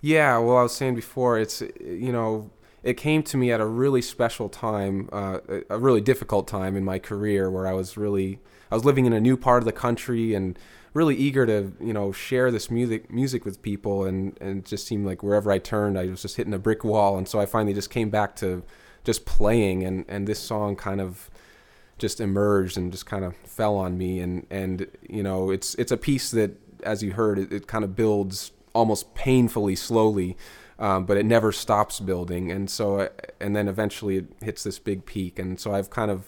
Yeah, 0.00 0.38
well, 0.38 0.56
I 0.56 0.64
was 0.64 0.74
saying 0.74 0.96
before, 0.96 1.38
it's, 1.38 1.62
you 1.80 2.10
know, 2.10 2.50
it 2.82 2.94
came 2.94 3.22
to 3.22 3.36
me 3.36 3.52
at 3.52 3.60
a 3.60 3.64
really 3.64 4.02
special 4.02 4.48
time, 4.48 5.08
uh, 5.12 5.38
a 5.70 5.78
really 5.78 6.00
difficult 6.00 6.48
time 6.48 6.76
in 6.76 6.84
my 6.84 6.98
career 6.98 7.48
where 7.48 7.68
I 7.68 7.74
was 7.74 7.96
really, 7.96 8.40
I 8.72 8.74
was 8.74 8.84
living 8.84 9.06
in 9.06 9.12
a 9.12 9.20
new 9.20 9.36
part 9.36 9.62
of 9.62 9.66
the 9.66 9.72
country 9.72 10.34
and 10.34 10.58
really 10.92 11.14
eager 11.14 11.46
to, 11.46 11.72
you 11.80 11.92
know, 11.92 12.10
share 12.10 12.50
this 12.50 12.72
music 12.72 13.08
music 13.08 13.44
with 13.44 13.62
people, 13.62 14.04
and 14.04 14.36
and 14.40 14.58
it 14.58 14.64
just 14.64 14.84
seemed 14.84 15.06
like 15.06 15.22
wherever 15.22 15.52
I 15.52 15.58
turned, 15.58 15.96
I 15.96 16.06
was 16.06 16.22
just 16.22 16.38
hitting 16.38 16.54
a 16.54 16.58
brick 16.58 16.82
wall, 16.82 17.16
and 17.16 17.28
so 17.28 17.38
I 17.38 17.46
finally 17.46 17.72
just 17.72 17.90
came 17.90 18.10
back 18.10 18.34
to 18.36 18.64
just 19.04 19.24
playing, 19.26 19.84
and 19.84 20.04
and 20.08 20.26
this 20.26 20.40
song 20.40 20.74
kind 20.74 21.00
of 21.00 21.30
just 21.98 22.20
emerged 22.20 22.76
and 22.76 22.90
just 22.92 23.06
kind 23.06 23.24
of 23.24 23.36
fell 23.36 23.76
on 23.76 23.98
me, 23.98 24.20
and 24.20 24.46
and 24.50 24.86
you 25.08 25.22
know, 25.22 25.50
it's 25.50 25.74
it's 25.76 25.92
a 25.92 25.96
piece 25.96 26.30
that, 26.32 26.52
as 26.82 27.02
you 27.02 27.12
heard, 27.12 27.38
it, 27.38 27.52
it 27.52 27.66
kind 27.66 27.84
of 27.84 27.96
builds 27.96 28.52
almost 28.74 29.14
painfully 29.14 29.74
slowly 29.74 30.36
um, 30.78 31.04
but 31.04 31.16
it 31.16 31.26
never 31.26 31.50
stops 31.52 32.00
building. 32.00 32.50
And 32.52 32.70
so, 32.70 33.00
uh, 33.00 33.08
and 33.40 33.56
then 33.56 33.68
eventually 33.68 34.18
it 34.18 34.26
hits 34.40 34.62
this 34.62 34.78
big 34.78 35.06
peak. 35.06 35.38
And 35.38 35.58
so 35.58 35.74
I've 35.74 35.90
kind 35.90 36.10
of 36.10 36.26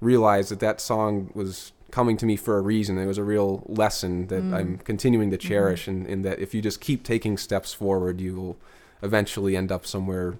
realized 0.00 0.50
that 0.50 0.60
that 0.60 0.80
song 0.80 1.30
was 1.34 1.72
coming 1.90 2.16
to 2.16 2.26
me 2.26 2.36
for 2.36 2.56
a 2.56 2.62
reason. 2.62 2.96
It 2.96 3.06
was 3.06 3.18
a 3.18 3.24
real 3.24 3.64
lesson 3.66 4.28
that 4.28 4.42
mm. 4.42 4.54
I'm 4.54 4.78
continuing 4.78 5.30
to 5.30 5.38
mm-hmm. 5.38 5.48
cherish, 5.48 5.82
mm-hmm. 5.82 6.02
and 6.02 6.06
in 6.06 6.22
that 6.22 6.38
if 6.38 6.54
you 6.54 6.62
just 6.62 6.80
keep 6.80 7.02
taking 7.02 7.36
steps 7.36 7.74
forward, 7.74 8.20
you 8.20 8.36
will 8.36 8.58
eventually 9.02 9.56
end 9.56 9.70
up 9.70 9.86
somewhere 9.86 10.38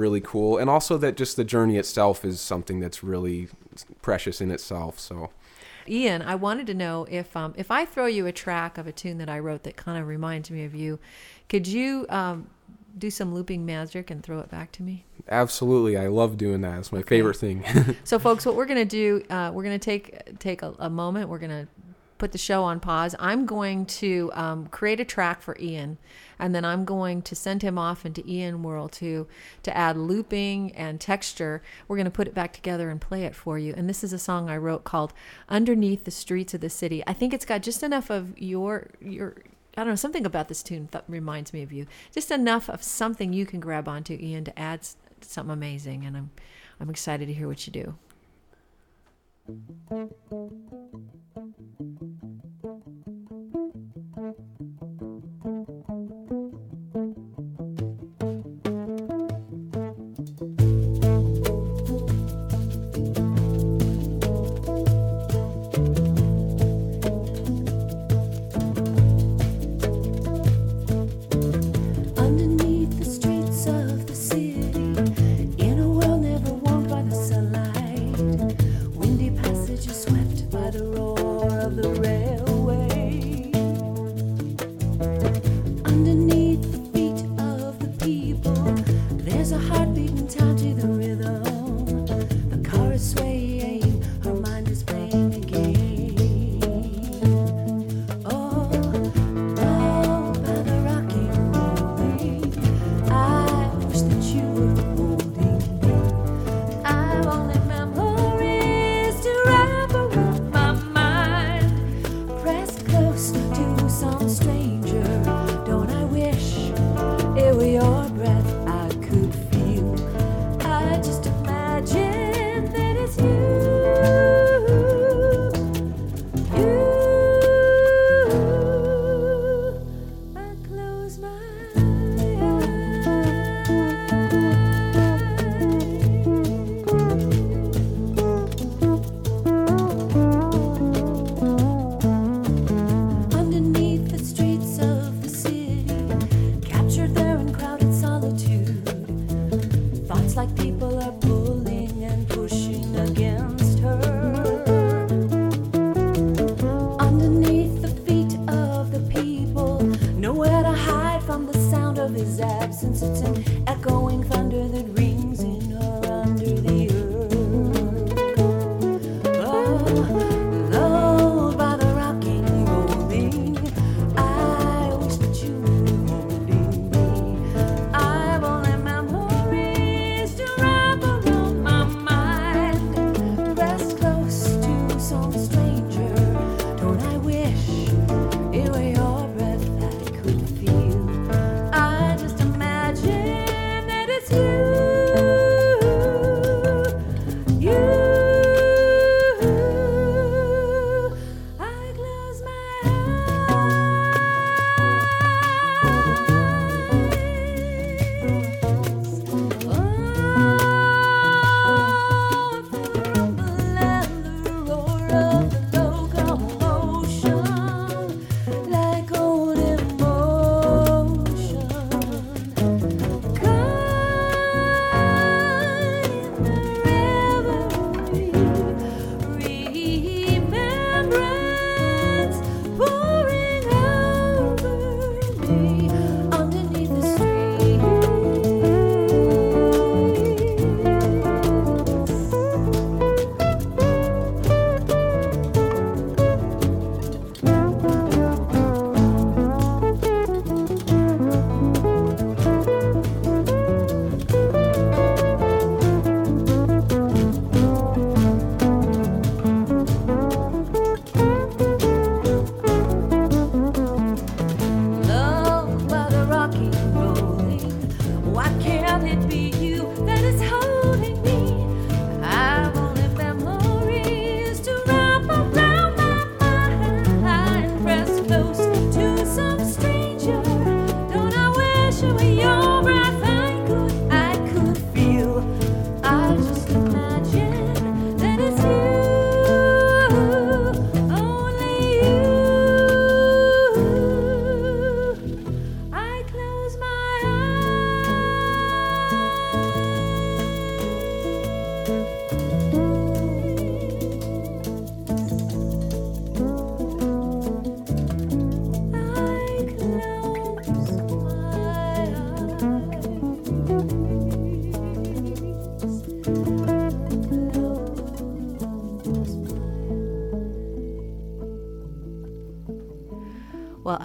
really 0.00 0.20
cool. 0.20 0.58
And 0.58 0.68
also 0.68 0.98
that 0.98 1.16
just 1.16 1.36
the 1.36 1.44
journey 1.44 1.76
itself 1.76 2.24
is 2.24 2.40
something 2.40 2.80
that's 2.80 3.04
really 3.04 3.48
precious 4.02 4.40
in 4.40 4.50
itself. 4.50 4.98
So. 4.98 5.30
Ian, 5.88 6.22
I 6.22 6.34
wanted 6.34 6.66
to 6.68 6.74
know 6.74 7.06
if 7.10 7.36
um, 7.36 7.54
if 7.56 7.70
I 7.70 7.84
throw 7.84 8.06
you 8.06 8.26
a 8.26 8.32
track 8.32 8.78
of 8.78 8.86
a 8.86 8.92
tune 8.92 9.18
that 9.18 9.28
I 9.28 9.38
wrote 9.38 9.64
that 9.64 9.76
kind 9.76 9.98
of 9.98 10.06
reminds 10.06 10.50
me 10.50 10.64
of 10.64 10.74
you, 10.74 10.98
could 11.48 11.66
you 11.66 12.06
um, 12.08 12.48
do 12.96 13.10
some 13.10 13.34
looping 13.34 13.64
magic 13.64 14.10
and 14.10 14.22
throw 14.22 14.38
it 14.40 14.50
back 14.50 14.72
to 14.72 14.82
me? 14.82 15.04
Absolutely, 15.28 15.96
I 15.96 16.08
love 16.08 16.36
doing 16.36 16.60
that. 16.62 16.78
It's 16.78 16.92
my 16.92 17.00
okay. 17.00 17.16
favorite 17.16 17.36
thing. 17.36 17.64
so, 18.04 18.18
folks, 18.18 18.46
what 18.46 18.56
we're 18.56 18.66
gonna 18.66 18.84
do, 18.84 19.22
uh, 19.30 19.50
we're 19.52 19.64
gonna 19.64 19.78
take 19.78 20.38
take 20.38 20.62
a, 20.62 20.74
a, 20.78 20.90
moment. 20.90 21.28
We're 21.28 21.38
gonna 21.38 21.66
put 22.20 22.32
the 22.32 22.38
show 22.38 22.62
on 22.62 22.78
pause. 22.78 23.16
I'm 23.18 23.46
going 23.46 23.86
to 23.86 24.30
um, 24.34 24.66
create 24.68 25.00
a 25.00 25.04
track 25.04 25.42
for 25.42 25.56
Ian, 25.58 25.98
and 26.38 26.54
then 26.54 26.64
I'm 26.64 26.84
going 26.84 27.22
to 27.22 27.34
send 27.34 27.62
him 27.62 27.78
off 27.78 28.06
into 28.06 28.22
Ian 28.28 28.62
World 28.62 28.92
to 28.92 29.26
to 29.64 29.76
add 29.76 29.96
looping 29.96 30.72
and 30.76 31.00
texture. 31.00 31.62
We're 31.88 31.96
gonna 31.96 32.10
put 32.10 32.28
it 32.28 32.34
back 32.34 32.52
together 32.52 32.90
and 32.90 33.00
play 33.00 33.24
it 33.24 33.34
for 33.34 33.58
you. 33.58 33.74
And 33.76 33.88
this 33.88 34.04
is 34.04 34.12
a 34.12 34.18
song 34.18 34.48
I 34.48 34.56
wrote 34.56 34.84
called 34.84 35.12
"Underneath 35.48 36.04
the 36.04 36.10
Streets 36.12 36.54
of 36.54 36.60
the 36.60 36.70
City." 36.70 37.02
I 37.06 37.14
think 37.14 37.34
it's 37.34 37.46
got 37.46 37.62
just 37.62 37.82
enough 37.82 38.10
of 38.10 38.38
your 38.38 38.90
your 39.00 39.34
I 39.76 39.82
don't 39.82 39.92
know, 39.92 39.96
something 39.96 40.26
about 40.26 40.48
this 40.48 40.62
tune 40.62 40.88
that 40.90 41.04
reminds 41.08 41.52
me 41.52 41.62
of 41.62 41.72
you. 41.72 41.86
Just 42.12 42.30
enough 42.30 42.68
of 42.68 42.82
something 42.82 43.32
you 43.32 43.46
can 43.46 43.60
grab 43.60 43.88
onto, 43.88 44.14
Ian, 44.14 44.44
to 44.44 44.58
add 44.58 44.80
something 45.20 45.52
amazing. 45.52 46.04
And 46.04 46.16
I'm, 46.16 46.30
I'm 46.80 46.90
excited 46.90 47.26
to 47.26 47.32
hear 47.32 47.46
what 47.46 47.66
you 47.66 47.72
do. 47.72 47.94
roll. 80.80 81.09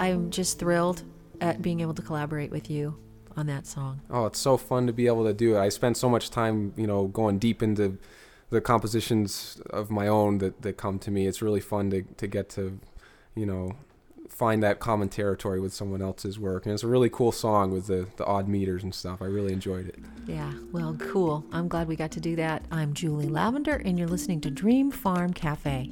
I'm 0.06 0.30
just 0.30 0.60
thrilled 0.60 1.04
at 1.42 1.62
being 1.62 1.80
able 1.80 1.96
to 1.96 2.02
collaborate 2.02 2.52
with 2.52 2.70
you 2.70 2.96
on 3.36 3.48
that 3.48 3.66
song. 3.66 4.02
Oh, 4.10 4.28
it's 4.28 4.40
so 4.40 4.56
fun 4.56 4.88
to 4.88 4.94
be 4.94 5.08
able 5.08 5.26
to 5.26 5.34
do 5.34 5.56
it. 5.56 5.60
I 5.60 5.70
spend 5.70 5.98
so 5.98 6.10
much 6.10 6.30
time, 6.30 6.74
you 6.78 6.86
know, 6.86 7.08
going 7.08 7.40
deep 7.40 7.64
into 7.64 7.98
the 8.52 8.62
compositions 8.62 9.62
of 9.72 9.90
my 9.90 10.08
own 10.08 10.38
that, 10.38 10.62
that 10.62 10.78
come 10.78 11.00
to 11.00 11.12
me. 11.12 11.26
It's 11.26 11.42
really 11.42 11.60
fun 11.60 11.90
to, 11.90 12.04
to 12.04 12.28
get 12.28 12.50
to, 12.50 12.80
you 13.36 13.48
know, 13.48 13.72
find 14.30 14.62
that 14.62 14.80
common 14.80 15.10
territory 15.10 15.60
with 15.60 15.74
someone 15.74 16.02
else's 16.02 16.38
work. 16.38 16.66
And 16.66 16.74
it's 16.74 16.84
a 16.84 16.88
really 16.88 17.10
cool 17.10 17.32
song 17.32 17.72
with 17.72 17.88
the, 17.88 18.08
the 18.18 18.26
odd 18.26 18.48
meters 18.48 18.84
and 18.84 18.94
stuff. 18.94 19.22
I 19.24 19.26
really 19.26 19.54
enjoyed 19.54 19.88
it. 19.88 19.98
Yeah, 20.28 20.54
well, 20.72 20.96
cool. 21.00 21.44
I'm 21.52 21.68
glad 21.68 21.88
we 21.88 21.96
got 21.96 22.12
to 22.12 22.20
do 22.20 22.36
that. 22.36 22.64
I'm 22.72 22.94
Julie 22.94 23.28
Lavender, 23.28 23.82
and 23.84 23.98
you're 23.98 24.08
listening 24.08 24.42
to 24.42 24.52
Dream 24.52 24.92
Farm 24.92 25.34
Cafe. 25.34 25.92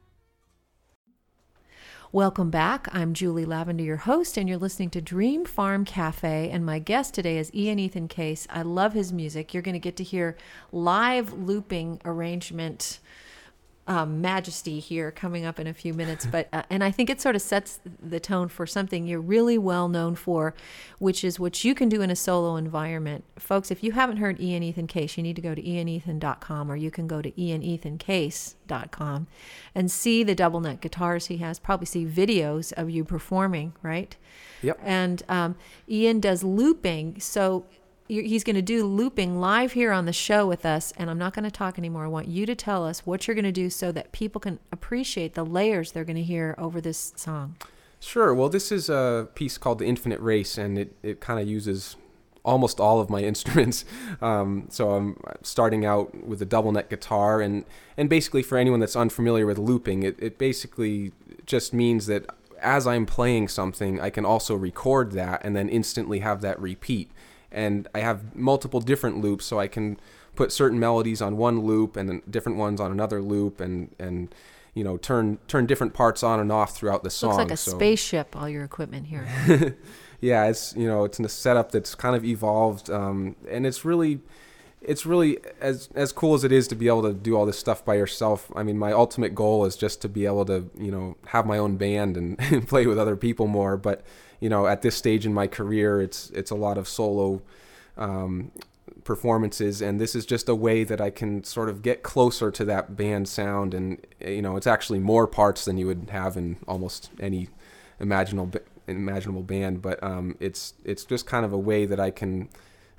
Welcome 2.13 2.49
back. 2.49 2.89
I'm 2.91 3.13
Julie 3.13 3.45
Lavender, 3.45 3.85
your 3.85 3.95
host, 3.95 4.35
and 4.35 4.49
you're 4.49 4.57
listening 4.57 4.89
to 4.89 4.99
Dream 4.99 5.45
Farm 5.45 5.85
Cafe. 5.85 6.49
And 6.49 6.65
my 6.65 6.77
guest 6.77 7.13
today 7.13 7.37
is 7.37 7.55
Ian 7.55 7.79
Ethan 7.79 8.09
Case. 8.09 8.45
I 8.49 8.63
love 8.63 8.91
his 8.91 9.13
music. 9.13 9.53
You're 9.53 9.63
going 9.63 9.75
to 9.75 9.79
get 9.79 9.95
to 9.95 10.03
hear 10.03 10.35
live 10.73 11.31
looping 11.31 12.01
arrangement 12.03 12.99
um, 13.87 14.21
majesty 14.21 14.79
here 14.79 15.11
coming 15.11 15.45
up 15.45 15.59
in 15.59 15.67
a 15.67 15.73
few 15.73 15.93
minutes. 15.93 16.25
But 16.25 16.47
uh, 16.53 16.63
and 16.69 16.83
I 16.83 16.91
think 16.91 17.09
it 17.09 17.19
sort 17.19 17.35
of 17.35 17.41
sets 17.41 17.79
the 18.01 18.19
tone 18.19 18.47
for 18.47 18.67
something 18.67 19.07
you're 19.07 19.19
really 19.19 19.57
well 19.57 19.87
known 19.87 20.15
for, 20.15 20.53
which 20.99 21.23
is 21.23 21.39
what 21.39 21.63
you 21.63 21.73
can 21.73 21.89
do 21.89 22.01
in 22.01 22.09
a 22.09 22.15
solo 22.15 22.55
environment. 22.55 23.23
Folks, 23.37 23.71
if 23.71 23.83
you 23.83 23.93
haven't 23.93 24.17
heard 24.17 24.39
Ian 24.39 24.63
Ethan 24.63 24.87
Case, 24.87 25.17
you 25.17 25.23
need 25.23 25.35
to 25.35 25.41
go 25.41 25.55
to 25.55 25.61
ianethan.com 25.61 26.71
or 26.71 26.75
you 26.75 26.91
can 26.91 27.07
go 27.07 27.21
to 27.21 27.31
ianethancase.com 27.31 29.27
and 29.73 29.91
see 29.91 30.23
the 30.23 30.35
double 30.35 30.59
neck 30.59 30.81
guitars 30.81 31.25
he 31.27 31.37
has. 31.37 31.59
Probably 31.59 31.85
see 31.85 32.05
videos 32.05 32.71
of 32.73 32.89
you 32.89 33.03
performing, 33.03 33.73
right? 33.81 34.15
Yep. 34.61 34.79
And 34.83 35.23
um, 35.27 35.55
Ian 35.89 36.19
does 36.19 36.43
looping, 36.43 37.19
so 37.19 37.65
he's 38.11 38.43
going 38.43 38.57
to 38.57 38.61
do 38.61 38.85
looping 38.85 39.39
live 39.39 39.71
here 39.71 39.93
on 39.93 40.05
the 40.05 40.13
show 40.13 40.45
with 40.45 40.65
us. 40.65 40.91
And 40.97 41.09
I'm 41.09 41.17
not 41.17 41.33
going 41.33 41.45
to 41.45 41.51
talk 41.51 41.77
anymore. 41.77 42.03
I 42.03 42.09
want 42.09 42.27
you 42.27 42.45
to 42.45 42.55
tell 42.55 42.85
us 42.85 43.05
what 43.05 43.25
you're 43.25 43.35
going 43.35 43.45
to 43.45 43.51
do 43.51 43.69
so 43.69 43.91
that 43.93 44.11
people 44.11 44.41
can 44.41 44.59
appreciate 44.71 45.33
the 45.33 45.45
layers 45.45 45.93
they're 45.93 46.03
going 46.03 46.17
to 46.17 46.23
hear 46.23 46.53
over 46.57 46.81
this 46.81 47.13
song. 47.15 47.55
Sure. 48.01 48.33
Well, 48.33 48.49
this 48.49 48.71
is 48.71 48.89
a 48.89 49.29
piece 49.35 49.57
called 49.57 49.79
The 49.79 49.85
Infinite 49.85 50.19
Race, 50.19 50.57
and 50.57 50.77
it, 50.77 50.95
it 51.03 51.21
kind 51.21 51.39
of 51.39 51.47
uses 51.47 51.95
almost 52.43 52.79
all 52.79 52.99
of 52.99 53.09
my 53.09 53.21
instruments. 53.21 53.85
Um, 54.21 54.67
so 54.69 54.91
I'm 54.91 55.17
starting 55.43 55.85
out 55.85 56.25
with 56.25 56.41
a 56.41 56.45
double 56.45 56.71
neck 56.71 56.89
guitar, 56.89 57.41
and, 57.41 57.63
and 57.95 58.09
basically, 58.09 58.43
for 58.43 58.57
anyone 58.57 58.79
that's 58.81 58.95
unfamiliar 58.95 59.45
with 59.45 59.59
looping, 59.59 60.03
it, 60.03 60.17
it 60.19 60.37
basically 60.37 61.13
just 61.45 61.73
means 61.73 62.07
that 62.07 62.25
as 62.59 62.85
I'm 62.85 63.05
playing 63.05 63.47
something, 63.47 63.99
I 63.99 64.09
can 64.09 64.25
also 64.25 64.55
record 64.55 65.11
that 65.13 65.41
and 65.43 65.55
then 65.55 65.69
instantly 65.69 66.19
have 66.19 66.41
that 66.41 66.59
repeat. 66.59 67.11
And 67.51 67.87
I 67.93 67.99
have 67.99 68.35
multiple 68.35 68.79
different 68.79 69.19
loops, 69.19 69.45
so 69.45 69.59
I 69.59 69.67
can 69.67 69.99
put 70.35 70.51
certain 70.51 70.79
melodies 70.79 71.21
on 71.21 71.37
one 71.37 71.61
loop 71.61 71.97
and 71.97 72.07
then 72.07 72.21
different 72.29 72.57
ones 72.57 72.79
on 72.79 72.91
another 72.91 73.21
loop, 73.21 73.59
and 73.59 73.93
and 73.99 74.33
you 74.73 74.83
know 74.83 74.97
turn 74.97 75.37
turn 75.47 75.65
different 75.65 75.93
parts 75.93 76.23
on 76.23 76.39
and 76.39 76.51
off 76.51 76.75
throughout 76.75 77.03
the 77.03 77.09
song. 77.09 77.31
Looks 77.31 77.43
like 77.43 77.51
a 77.51 77.57
so- 77.57 77.71
spaceship, 77.71 78.35
all 78.35 78.47
your 78.47 78.63
equipment 78.63 79.07
here. 79.07 79.27
yeah, 80.21 80.45
it's 80.45 80.73
you 80.75 80.87
know 80.87 81.03
it's 81.03 81.19
in 81.19 81.25
a 81.25 81.29
setup 81.29 81.71
that's 81.71 81.95
kind 81.95 82.15
of 82.15 82.23
evolved, 82.23 82.89
um, 82.89 83.35
and 83.49 83.65
it's 83.65 83.83
really 83.83 84.21
it's 84.81 85.05
really 85.05 85.37
as 85.59 85.89
as 85.93 86.11
cool 86.11 86.33
as 86.33 86.43
it 86.43 86.51
is 86.51 86.67
to 86.69 86.75
be 86.75 86.87
able 86.87 87.03
to 87.03 87.13
do 87.13 87.35
all 87.35 87.45
this 87.45 87.59
stuff 87.59 87.85
by 87.85 87.95
yourself. 87.95 88.51
I 88.55 88.63
mean, 88.63 88.77
my 88.77 88.91
ultimate 88.91 89.35
goal 89.35 89.65
is 89.65 89.75
just 89.75 90.01
to 90.01 90.09
be 90.09 90.25
able 90.25 90.45
to, 90.45 90.69
you 90.77 90.91
know, 90.91 91.17
have 91.27 91.45
my 91.45 91.57
own 91.57 91.77
band 91.77 92.17
and, 92.17 92.39
and 92.39 92.67
play 92.67 92.87
with 92.87 92.97
other 92.97 93.15
people 93.15 93.47
more. 93.47 93.77
But 93.77 94.03
you 94.41 94.49
know, 94.49 94.67
at 94.67 94.81
this 94.81 94.95
stage 94.95 95.25
in 95.25 95.33
my 95.33 95.47
career, 95.47 96.01
it's 96.01 96.29
it's 96.31 96.51
a 96.51 96.55
lot 96.55 96.77
of 96.77 96.89
solo 96.89 97.41
um, 97.95 98.51
performances, 99.05 99.81
and 99.81 100.01
this 100.01 100.15
is 100.15 100.25
just 100.25 100.49
a 100.49 100.55
way 100.55 100.83
that 100.83 100.99
I 100.99 101.11
can 101.11 101.43
sort 101.45 101.69
of 101.69 101.81
get 101.81 102.03
closer 102.03 102.51
to 102.51 102.65
that 102.65 102.97
band 102.97 103.29
sound. 103.29 103.73
And 103.73 104.05
you 104.19 104.41
know, 104.41 104.57
it's 104.57 104.67
actually 104.67 104.99
more 104.99 105.27
parts 105.27 105.63
than 105.63 105.77
you 105.77 105.87
would 105.87 106.09
have 106.09 106.35
in 106.35 106.57
almost 106.67 107.11
any 107.19 107.47
imaginable 107.99 108.59
imaginable 108.87 109.43
band. 109.43 109.81
But 109.81 110.03
um, 110.03 110.35
it's 110.39 110.73
it's 110.83 111.05
just 111.05 111.27
kind 111.27 111.45
of 111.45 111.53
a 111.53 111.59
way 111.59 111.85
that 111.85 111.99
I 111.99 112.09
can 112.11 112.49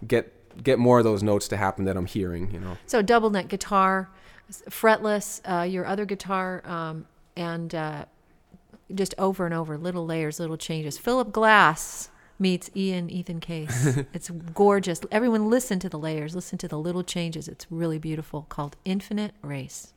get 0.06 0.32
get 0.62 0.78
more 0.78 0.98
of 0.98 1.04
those 1.04 1.24
notes 1.24 1.48
to 1.48 1.56
happen 1.56 1.84
that 1.86 1.96
I'm 1.96 2.06
hearing, 2.06 2.52
you 2.52 2.60
know. 2.60 2.78
So 2.86 3.02
double 3.02 3.30
neck 3.30 3.48
guitar, 3.48 4.10
fretless, 4.70 5.40
uh, 5.44 5.64
your 5.64 5.86
other 5.86 6.04
guitar, 6.04 6.62
um, 6.64 7.06
and 7.36 7.74
uh, 7.74 8.04
just 8.94 9.14
over 9.18 9.44
and 9.44 9.54
over, 9.54 9.76
little 9.78 10.06
layers, 10.06 10.40
little 10.40 10.56
changes. 10.56 10.98
Philip 10.98 11.32
Glass 11.32 12.10
meets 12.38 12.70
Ian 12.74 13.08
Ethan 13.10 13.40
Case. 13.40 13.98
it's 14.12 14.30
gorgeous. 14.30 15.00
Everyone 15.10 15.48
listen 15.48 15.78
to 15.78 15.88
the 15.88 15.98
layers, 15.98 16.34
listen 16.34 16.58
to 16.58 16.68
the 16.68 16.78
little 16.78 17.02
changes. 17.04 17.48
It's 17.48 17.66
really 17.70 17.98
beautiful. 17.98 18.46
Called 18.48 18.76
Infinite 18.84 19.34
Race. 19.42 19.92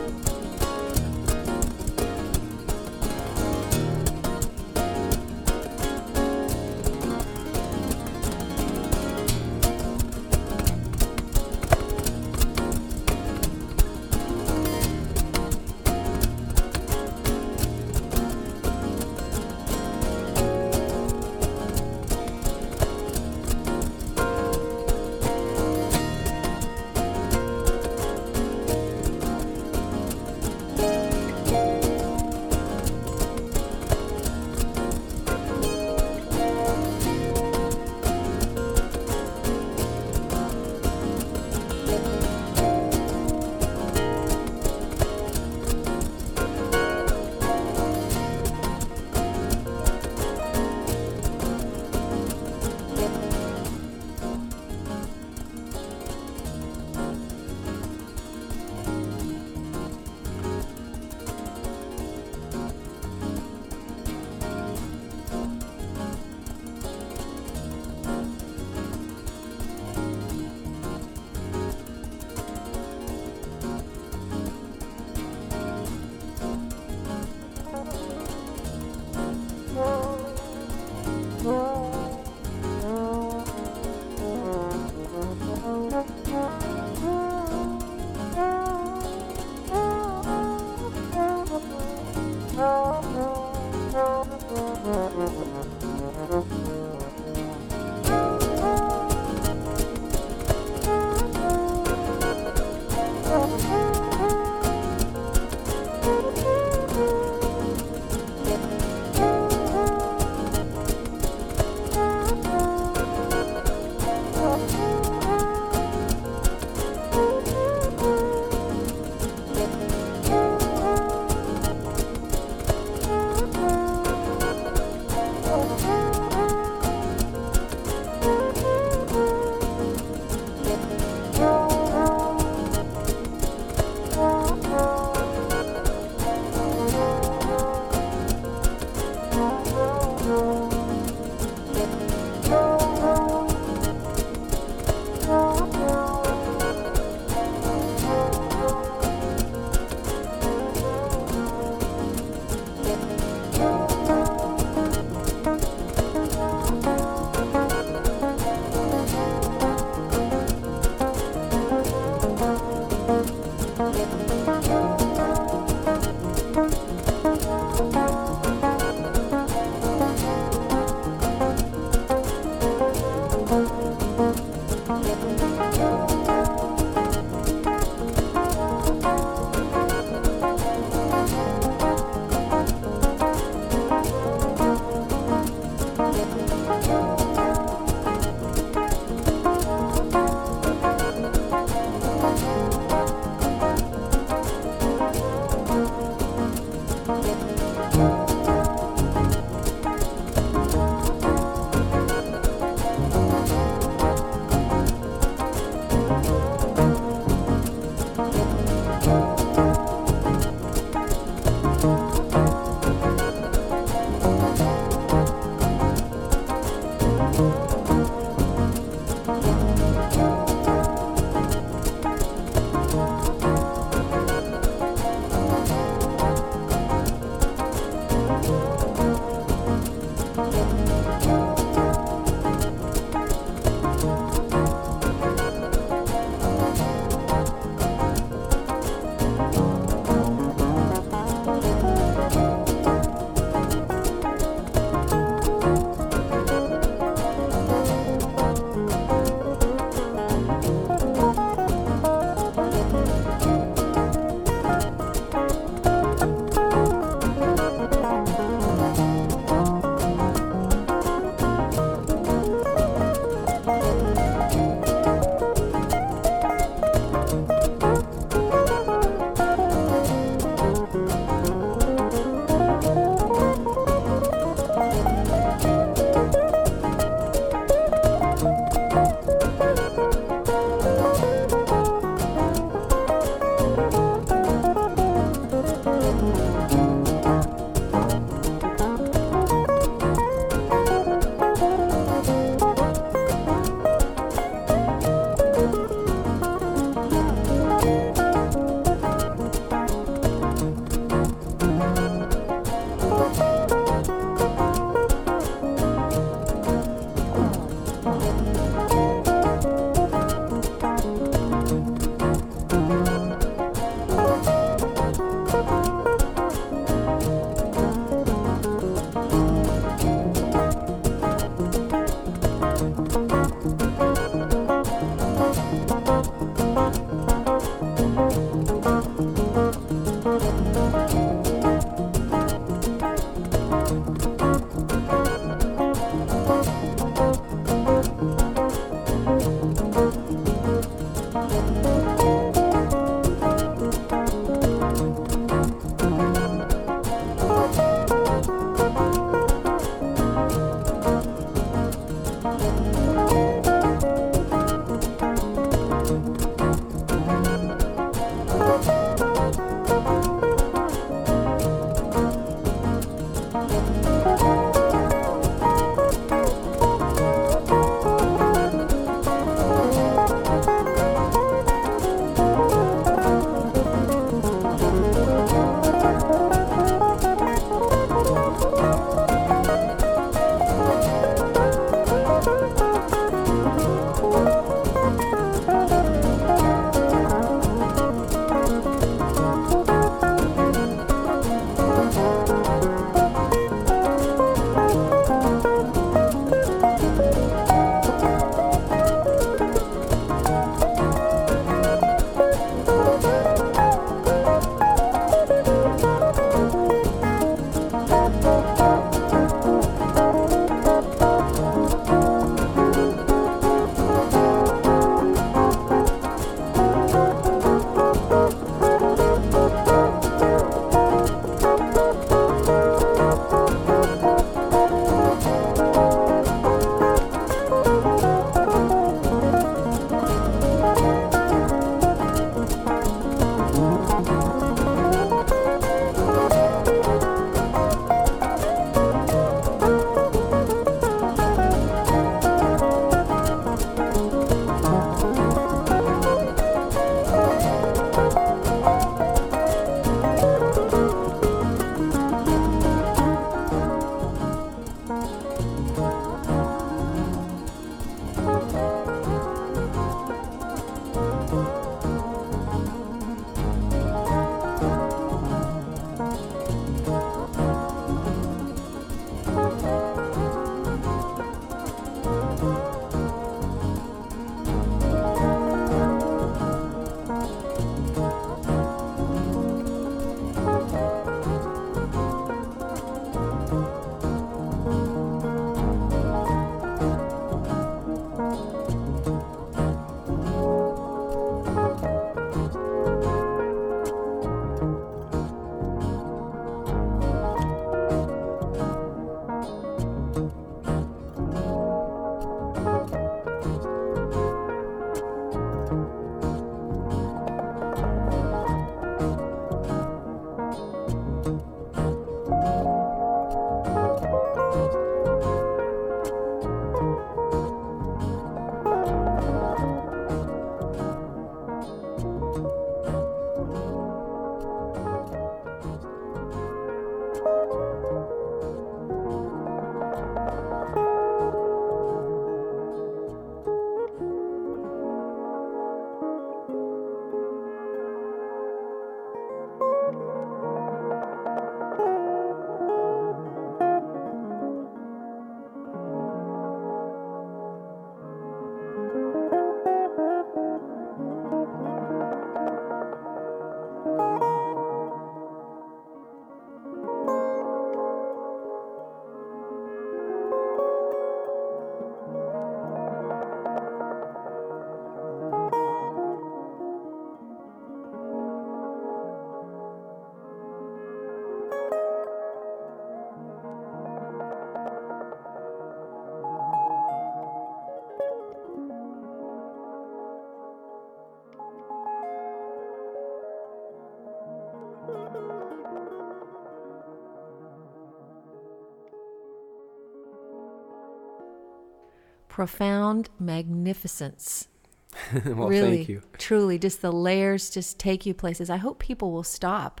Profound 592.48 593.30
magnificence. 593.38 594.68
well, 595.44 595.68
really, 595.68 595.96
thank 595.98 596.08
you. 596.08 596.22
Truly, 596.38 596.78
just 596.78 597.00
the 597.02 597.12
layers 597.12 597.70
just 597.70 597.98
take 597.98 598.26
you 598.26 598.34
places. 598.34 598.68
I 598.68 598.76
hope 598.76 598.98
people 598.98 599.32
will 599.32 599.42
stop 599.42 600.00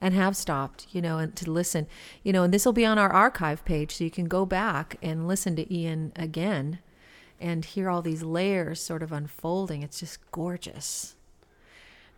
and 0.00 0.14
have 0.14 0.36
stopped, 0.36 0.86
you 0.90 1.02
know, 1.02 1.18
and 1.18 1.34
to 1.36 1.50
listen, 1.50 1.86
you 2.22 2.32
know, 2.32 2.44
and 2.44 2.54
this 2.54 2.64
will 2.64 2.72
be 2.72 2.86
on 2.86 2.98
our 2.98 3.10
archive 3.10 3.64
page 3.64 3.96
so 3.96 4.04
you 4.04 4.10
can 4.10 4.26
go 4.26 4.46
back 4.46 4.96
and 5.02 5.26
listen 5.26 5.56
to 5.56 5.74
Ian 5.74 6.12
again 6.16 6.78
and 7.40 7.64
hear 7.64 7.90
all 7.90 8.02
these 8.02 8.22
layers 8.22 8.80
sort 8.80 9.02
of 9.02 9.12
unfolding. 9.12 9.82
It's 9.82 10.00
just 10.00 10.18
gorgeous. 10.30 11.16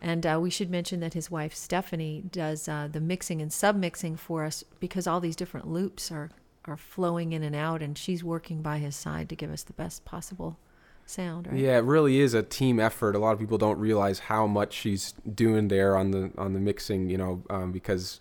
And 0.01 0.25
uh, 0.25 0.39
we 0.41 0.49
should 0.49 0.71
mention 0.71 0.99
that 1.01 1.13
his 1.13 1.29
wife 1.29 1.53
Stephanie 1.53 2.23
does 2.31 2.67
uh, 2.67 2.89
the 2.91 2.99
mixing 2.99 3.41
and 3.41 3.51
submixing 3.51 4.17
for 4.17 4.43
us 4.43 4.63
because 4.79 5.05
all 5.05 5.19
these 5.19 5.35
different 5.35 5.67
loops 5.67 6.11
are 6.11 6.31
are 6.65 6.77
flowing 6.77 7.33
in 7.33 7.43
and 7.43 7.55
out, 7.55 7.81
and 7.81 7.97
she's 7.97 8.23
working 8.23 8.61
by 8.61 8.77
his 8.77 8.95
side 8.95 9.27
to 9.29 9.35
give 9.35 9.51
us 9.51 9.63
the 9.63 9.73
best 9.73 10.05
possible 10.05 10.59
sound. 11.05 11.47
Right? 11.47 11.59
Yeah, 11.59 11.77
it 11.77 11.83
really 11.83 12.19
is 12.19 12.33
a 12.33 12.43
team 12.43 12.79
effort. 12.79 13.15
A 13.15 13.19
lot 13.19 13.31
of 13.31 13.39
people 13.39 13.57
don't 13.57 13.79
realize 13.79 14.19
how 14.19 14.47
much 14.47 14.73
she's 14.73 15.13
doing 15.33 15.67
there 15.67 15.95
on 15.97 16.11
the 16.11 16.31
on 16.37 16.53
the 16.53 16.59
mixing. 16.59 17.09
You 17.09 17.17
know, 17.17 17.43
um, 17.49 17.71
because 17.71 18.19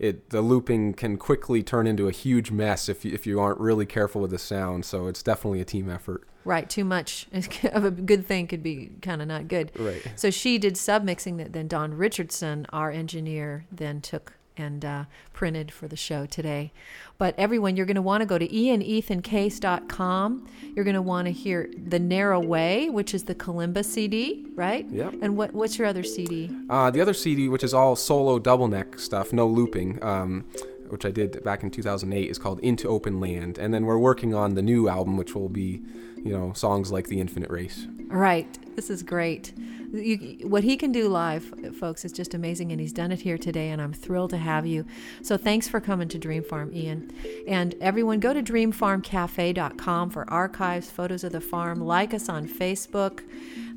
it 0.00 0.30
the 0.30 0.40
looping 0.40 0.94
can 0.94 1.18
quickly 1.18 1.62
turn 1.62 1.86
into 1.86 2.08
a 2.08 2.10
huge 2.10 2.50
mess 2.50 2.88
if 2.88 3.04
you, 3.04 3.12
if 3.12 3.26
you 3.26 3.38
aren't 3.38 3.60
really 3.60 3.84
careful 3.84 4.22
with 4.22 4.30
the 4.30 4.38
sound. 4.38 4.86
So 4.86 5.06
it's 5.06 5.22
definitely 5.22 5.60
a 5.60 5.64
team 5.64 5.90
effort. 5.90 6.26
Right, 6.42 6.68
too 6.68 6.84
much 6.84 7.26
of 7.72 7.84
a 7.84 7.90
good 7.90 8.26
thing 8.26 8.46
could 8.46 8.62
be 8.62 8.92
kind 9.02 9.20
of 9.20 9.28
not 9.28 9.46
good. 9.46 9.70
Right. 9.78 10.02
So 10.16 10.30
she 10.30 10.56
did 10.56 10.74
submixing 10.74 11.36
that 11.36 11.52
then 11.52 11.68
Don 11.68 11.92
Richardson, 11.94 12.66
our 12.72 12.90
engineer, 12.90 13.66
then 13.70 14.00
took 14.00 14.32
and 14.60 14.84
uh, 14.84 15.04
printed 15.32 15.72
for 15.72 15.88
the 15.88 15.96
show 15.96 16.26
today. 16.26 16.70
But 17.18 17.34
everyone, 17.38 17.76
you're 17.76 17.86
going 17.86 17.96
to 17.96 18.02
want 18.02 18.20
to 18.20 18.26
go 18.26 18.38
to 18.38 18.46
ianethancase.com. 18.46 20.48
You're 20.74 20.84
going 20.84 20.94
to 20.94 21.02
want 21.02 21.26
to 21.26 21.32
hear 21.32 21.68
The 21.76 21.98
Narrow 21.98 22.40
Way, 22.40 22.88
which 22.90 23.12
is 23.14 23.24
the 23.24 23.34
Kalimba 23.34 23.84
CD, 23.84 24.46
right? 24.54 24.88
Yep. 24.88 25.14
And 25.22 25.36
what 25.36 25.52
what's 25.52 25.76
your 25.78 25.88
other 25.88 26.04
CD? 26.04 26.50
Uh, 26.68 26.90
the 26.90 27.00
other 27.00 27.14
CD, 27.14 27.48
which 27.48 27.64
is 27.64 27.74
all 27.74 27.96
solo 27.96 28.38
double 28.38 28.68
neck 28.68 28.98
stuff, 28.98 29.32
no 29.32 29.46
looping, 29.46 30.02
um, 30.04 30.44
which 30.88 31.04
I 31.04 31.10
did 31.10 31.42
back 31.42 31.62
in 31.62 31.70
2008, 31.70 32.30
is 32.30 32.38
called 32.38 32.60
Into 32.60 32.88
Open 32.88 33.20
Land. 33.20 33.58
And 33.58 33.72
then 33.72 33.86
we're 33.86 33.98
working 33.98 34.34
on 34.34 34.54
the 34.54 34.62
new 34.62 34.88
album, 34.88 35.16
which 35.16 35.34
will 35.34 35.48
be, 35.48 35.82
you 36.16 36.32
know, 36.32 36.52
songs 36.52 36.92
like 36.92 37.08
The 37.08 37.20
Infinite 37.20 37.50
Race. 37.50 37.86
All 38.10 38.18
right. 38.18 38.46
This 38.76 38.90
is 38.90 39.02
great. 39.02 39.52
You, 39.92 40.48
what 40.48 40.62
he 40.62 40.76
can 40.76 40.92
do 40.92 41.08
live, 41.08 41.52
folks, 41.78 42.04
is 42.04 42.12
just 42.12 42.34
amazing, 42.34 42.70
and 42.70 42.80
he's 42.80 42.92
done 42.92 43.10
it 43.10 43.20
here 43.20 43.38
today, 43.38 43.70
and 43.70 43.82
I'm 43.82 43.92
thrilled 43.92 44.30
to 44.30 44.38
have 44.38 44.66
you. 44.66 44.84
So 45.22 45.36
thanks 45.36 45.66
for 45.68 45.80
coming 45.80 46.08
to 46.08 46.18
Dream 46.18 46.44
Farm, 46.44 46.70
Ian. 46.72 47.10
And 47.48 47.74
everyone, 47.80 48.20
go 48.20 48.32
to 48.32 48.42
dreamfarmcafe.com 48.42 50.10
for 50.10 50.30
archives, 50.30 50.90
photos 50.90 51.24
of 51.24 51.32
the 51.32 51.40
farm. 51.40 51.80
Like 51.80 52.14
us 52.14 52.28
on 52.28 52.46
Facebook. 52.46 53.22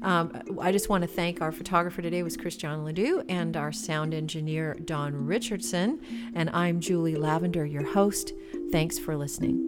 Um, 0.04 0.42
I 0.62 0.72
just 0.72 0.90
want 0.90 1.02
to 1.04 1.08
thank 1.08 1.42
our 1.42 1.52
photographer 1.52 2.02
today 2.02 2.24
was 2.24 2.38
Christian 2.38 2.84
Ledoux 2.84 3.24
and 3.30 3.56
our 3.56 3.72
sound 3.72 4.14
engineer 4.14 4.76
Don 4.86 5.26
Richardson. 5.26 6.00
And 6.36 6.50
I'm 6.52 6.80
Julie 6.80 7.16
Lavender, 7.16 7.66
your 7.66 7.86
host. 7.86 8.34
Thanks 8.72 9.00
for 9.00 9.16
listening. 9.16 9.63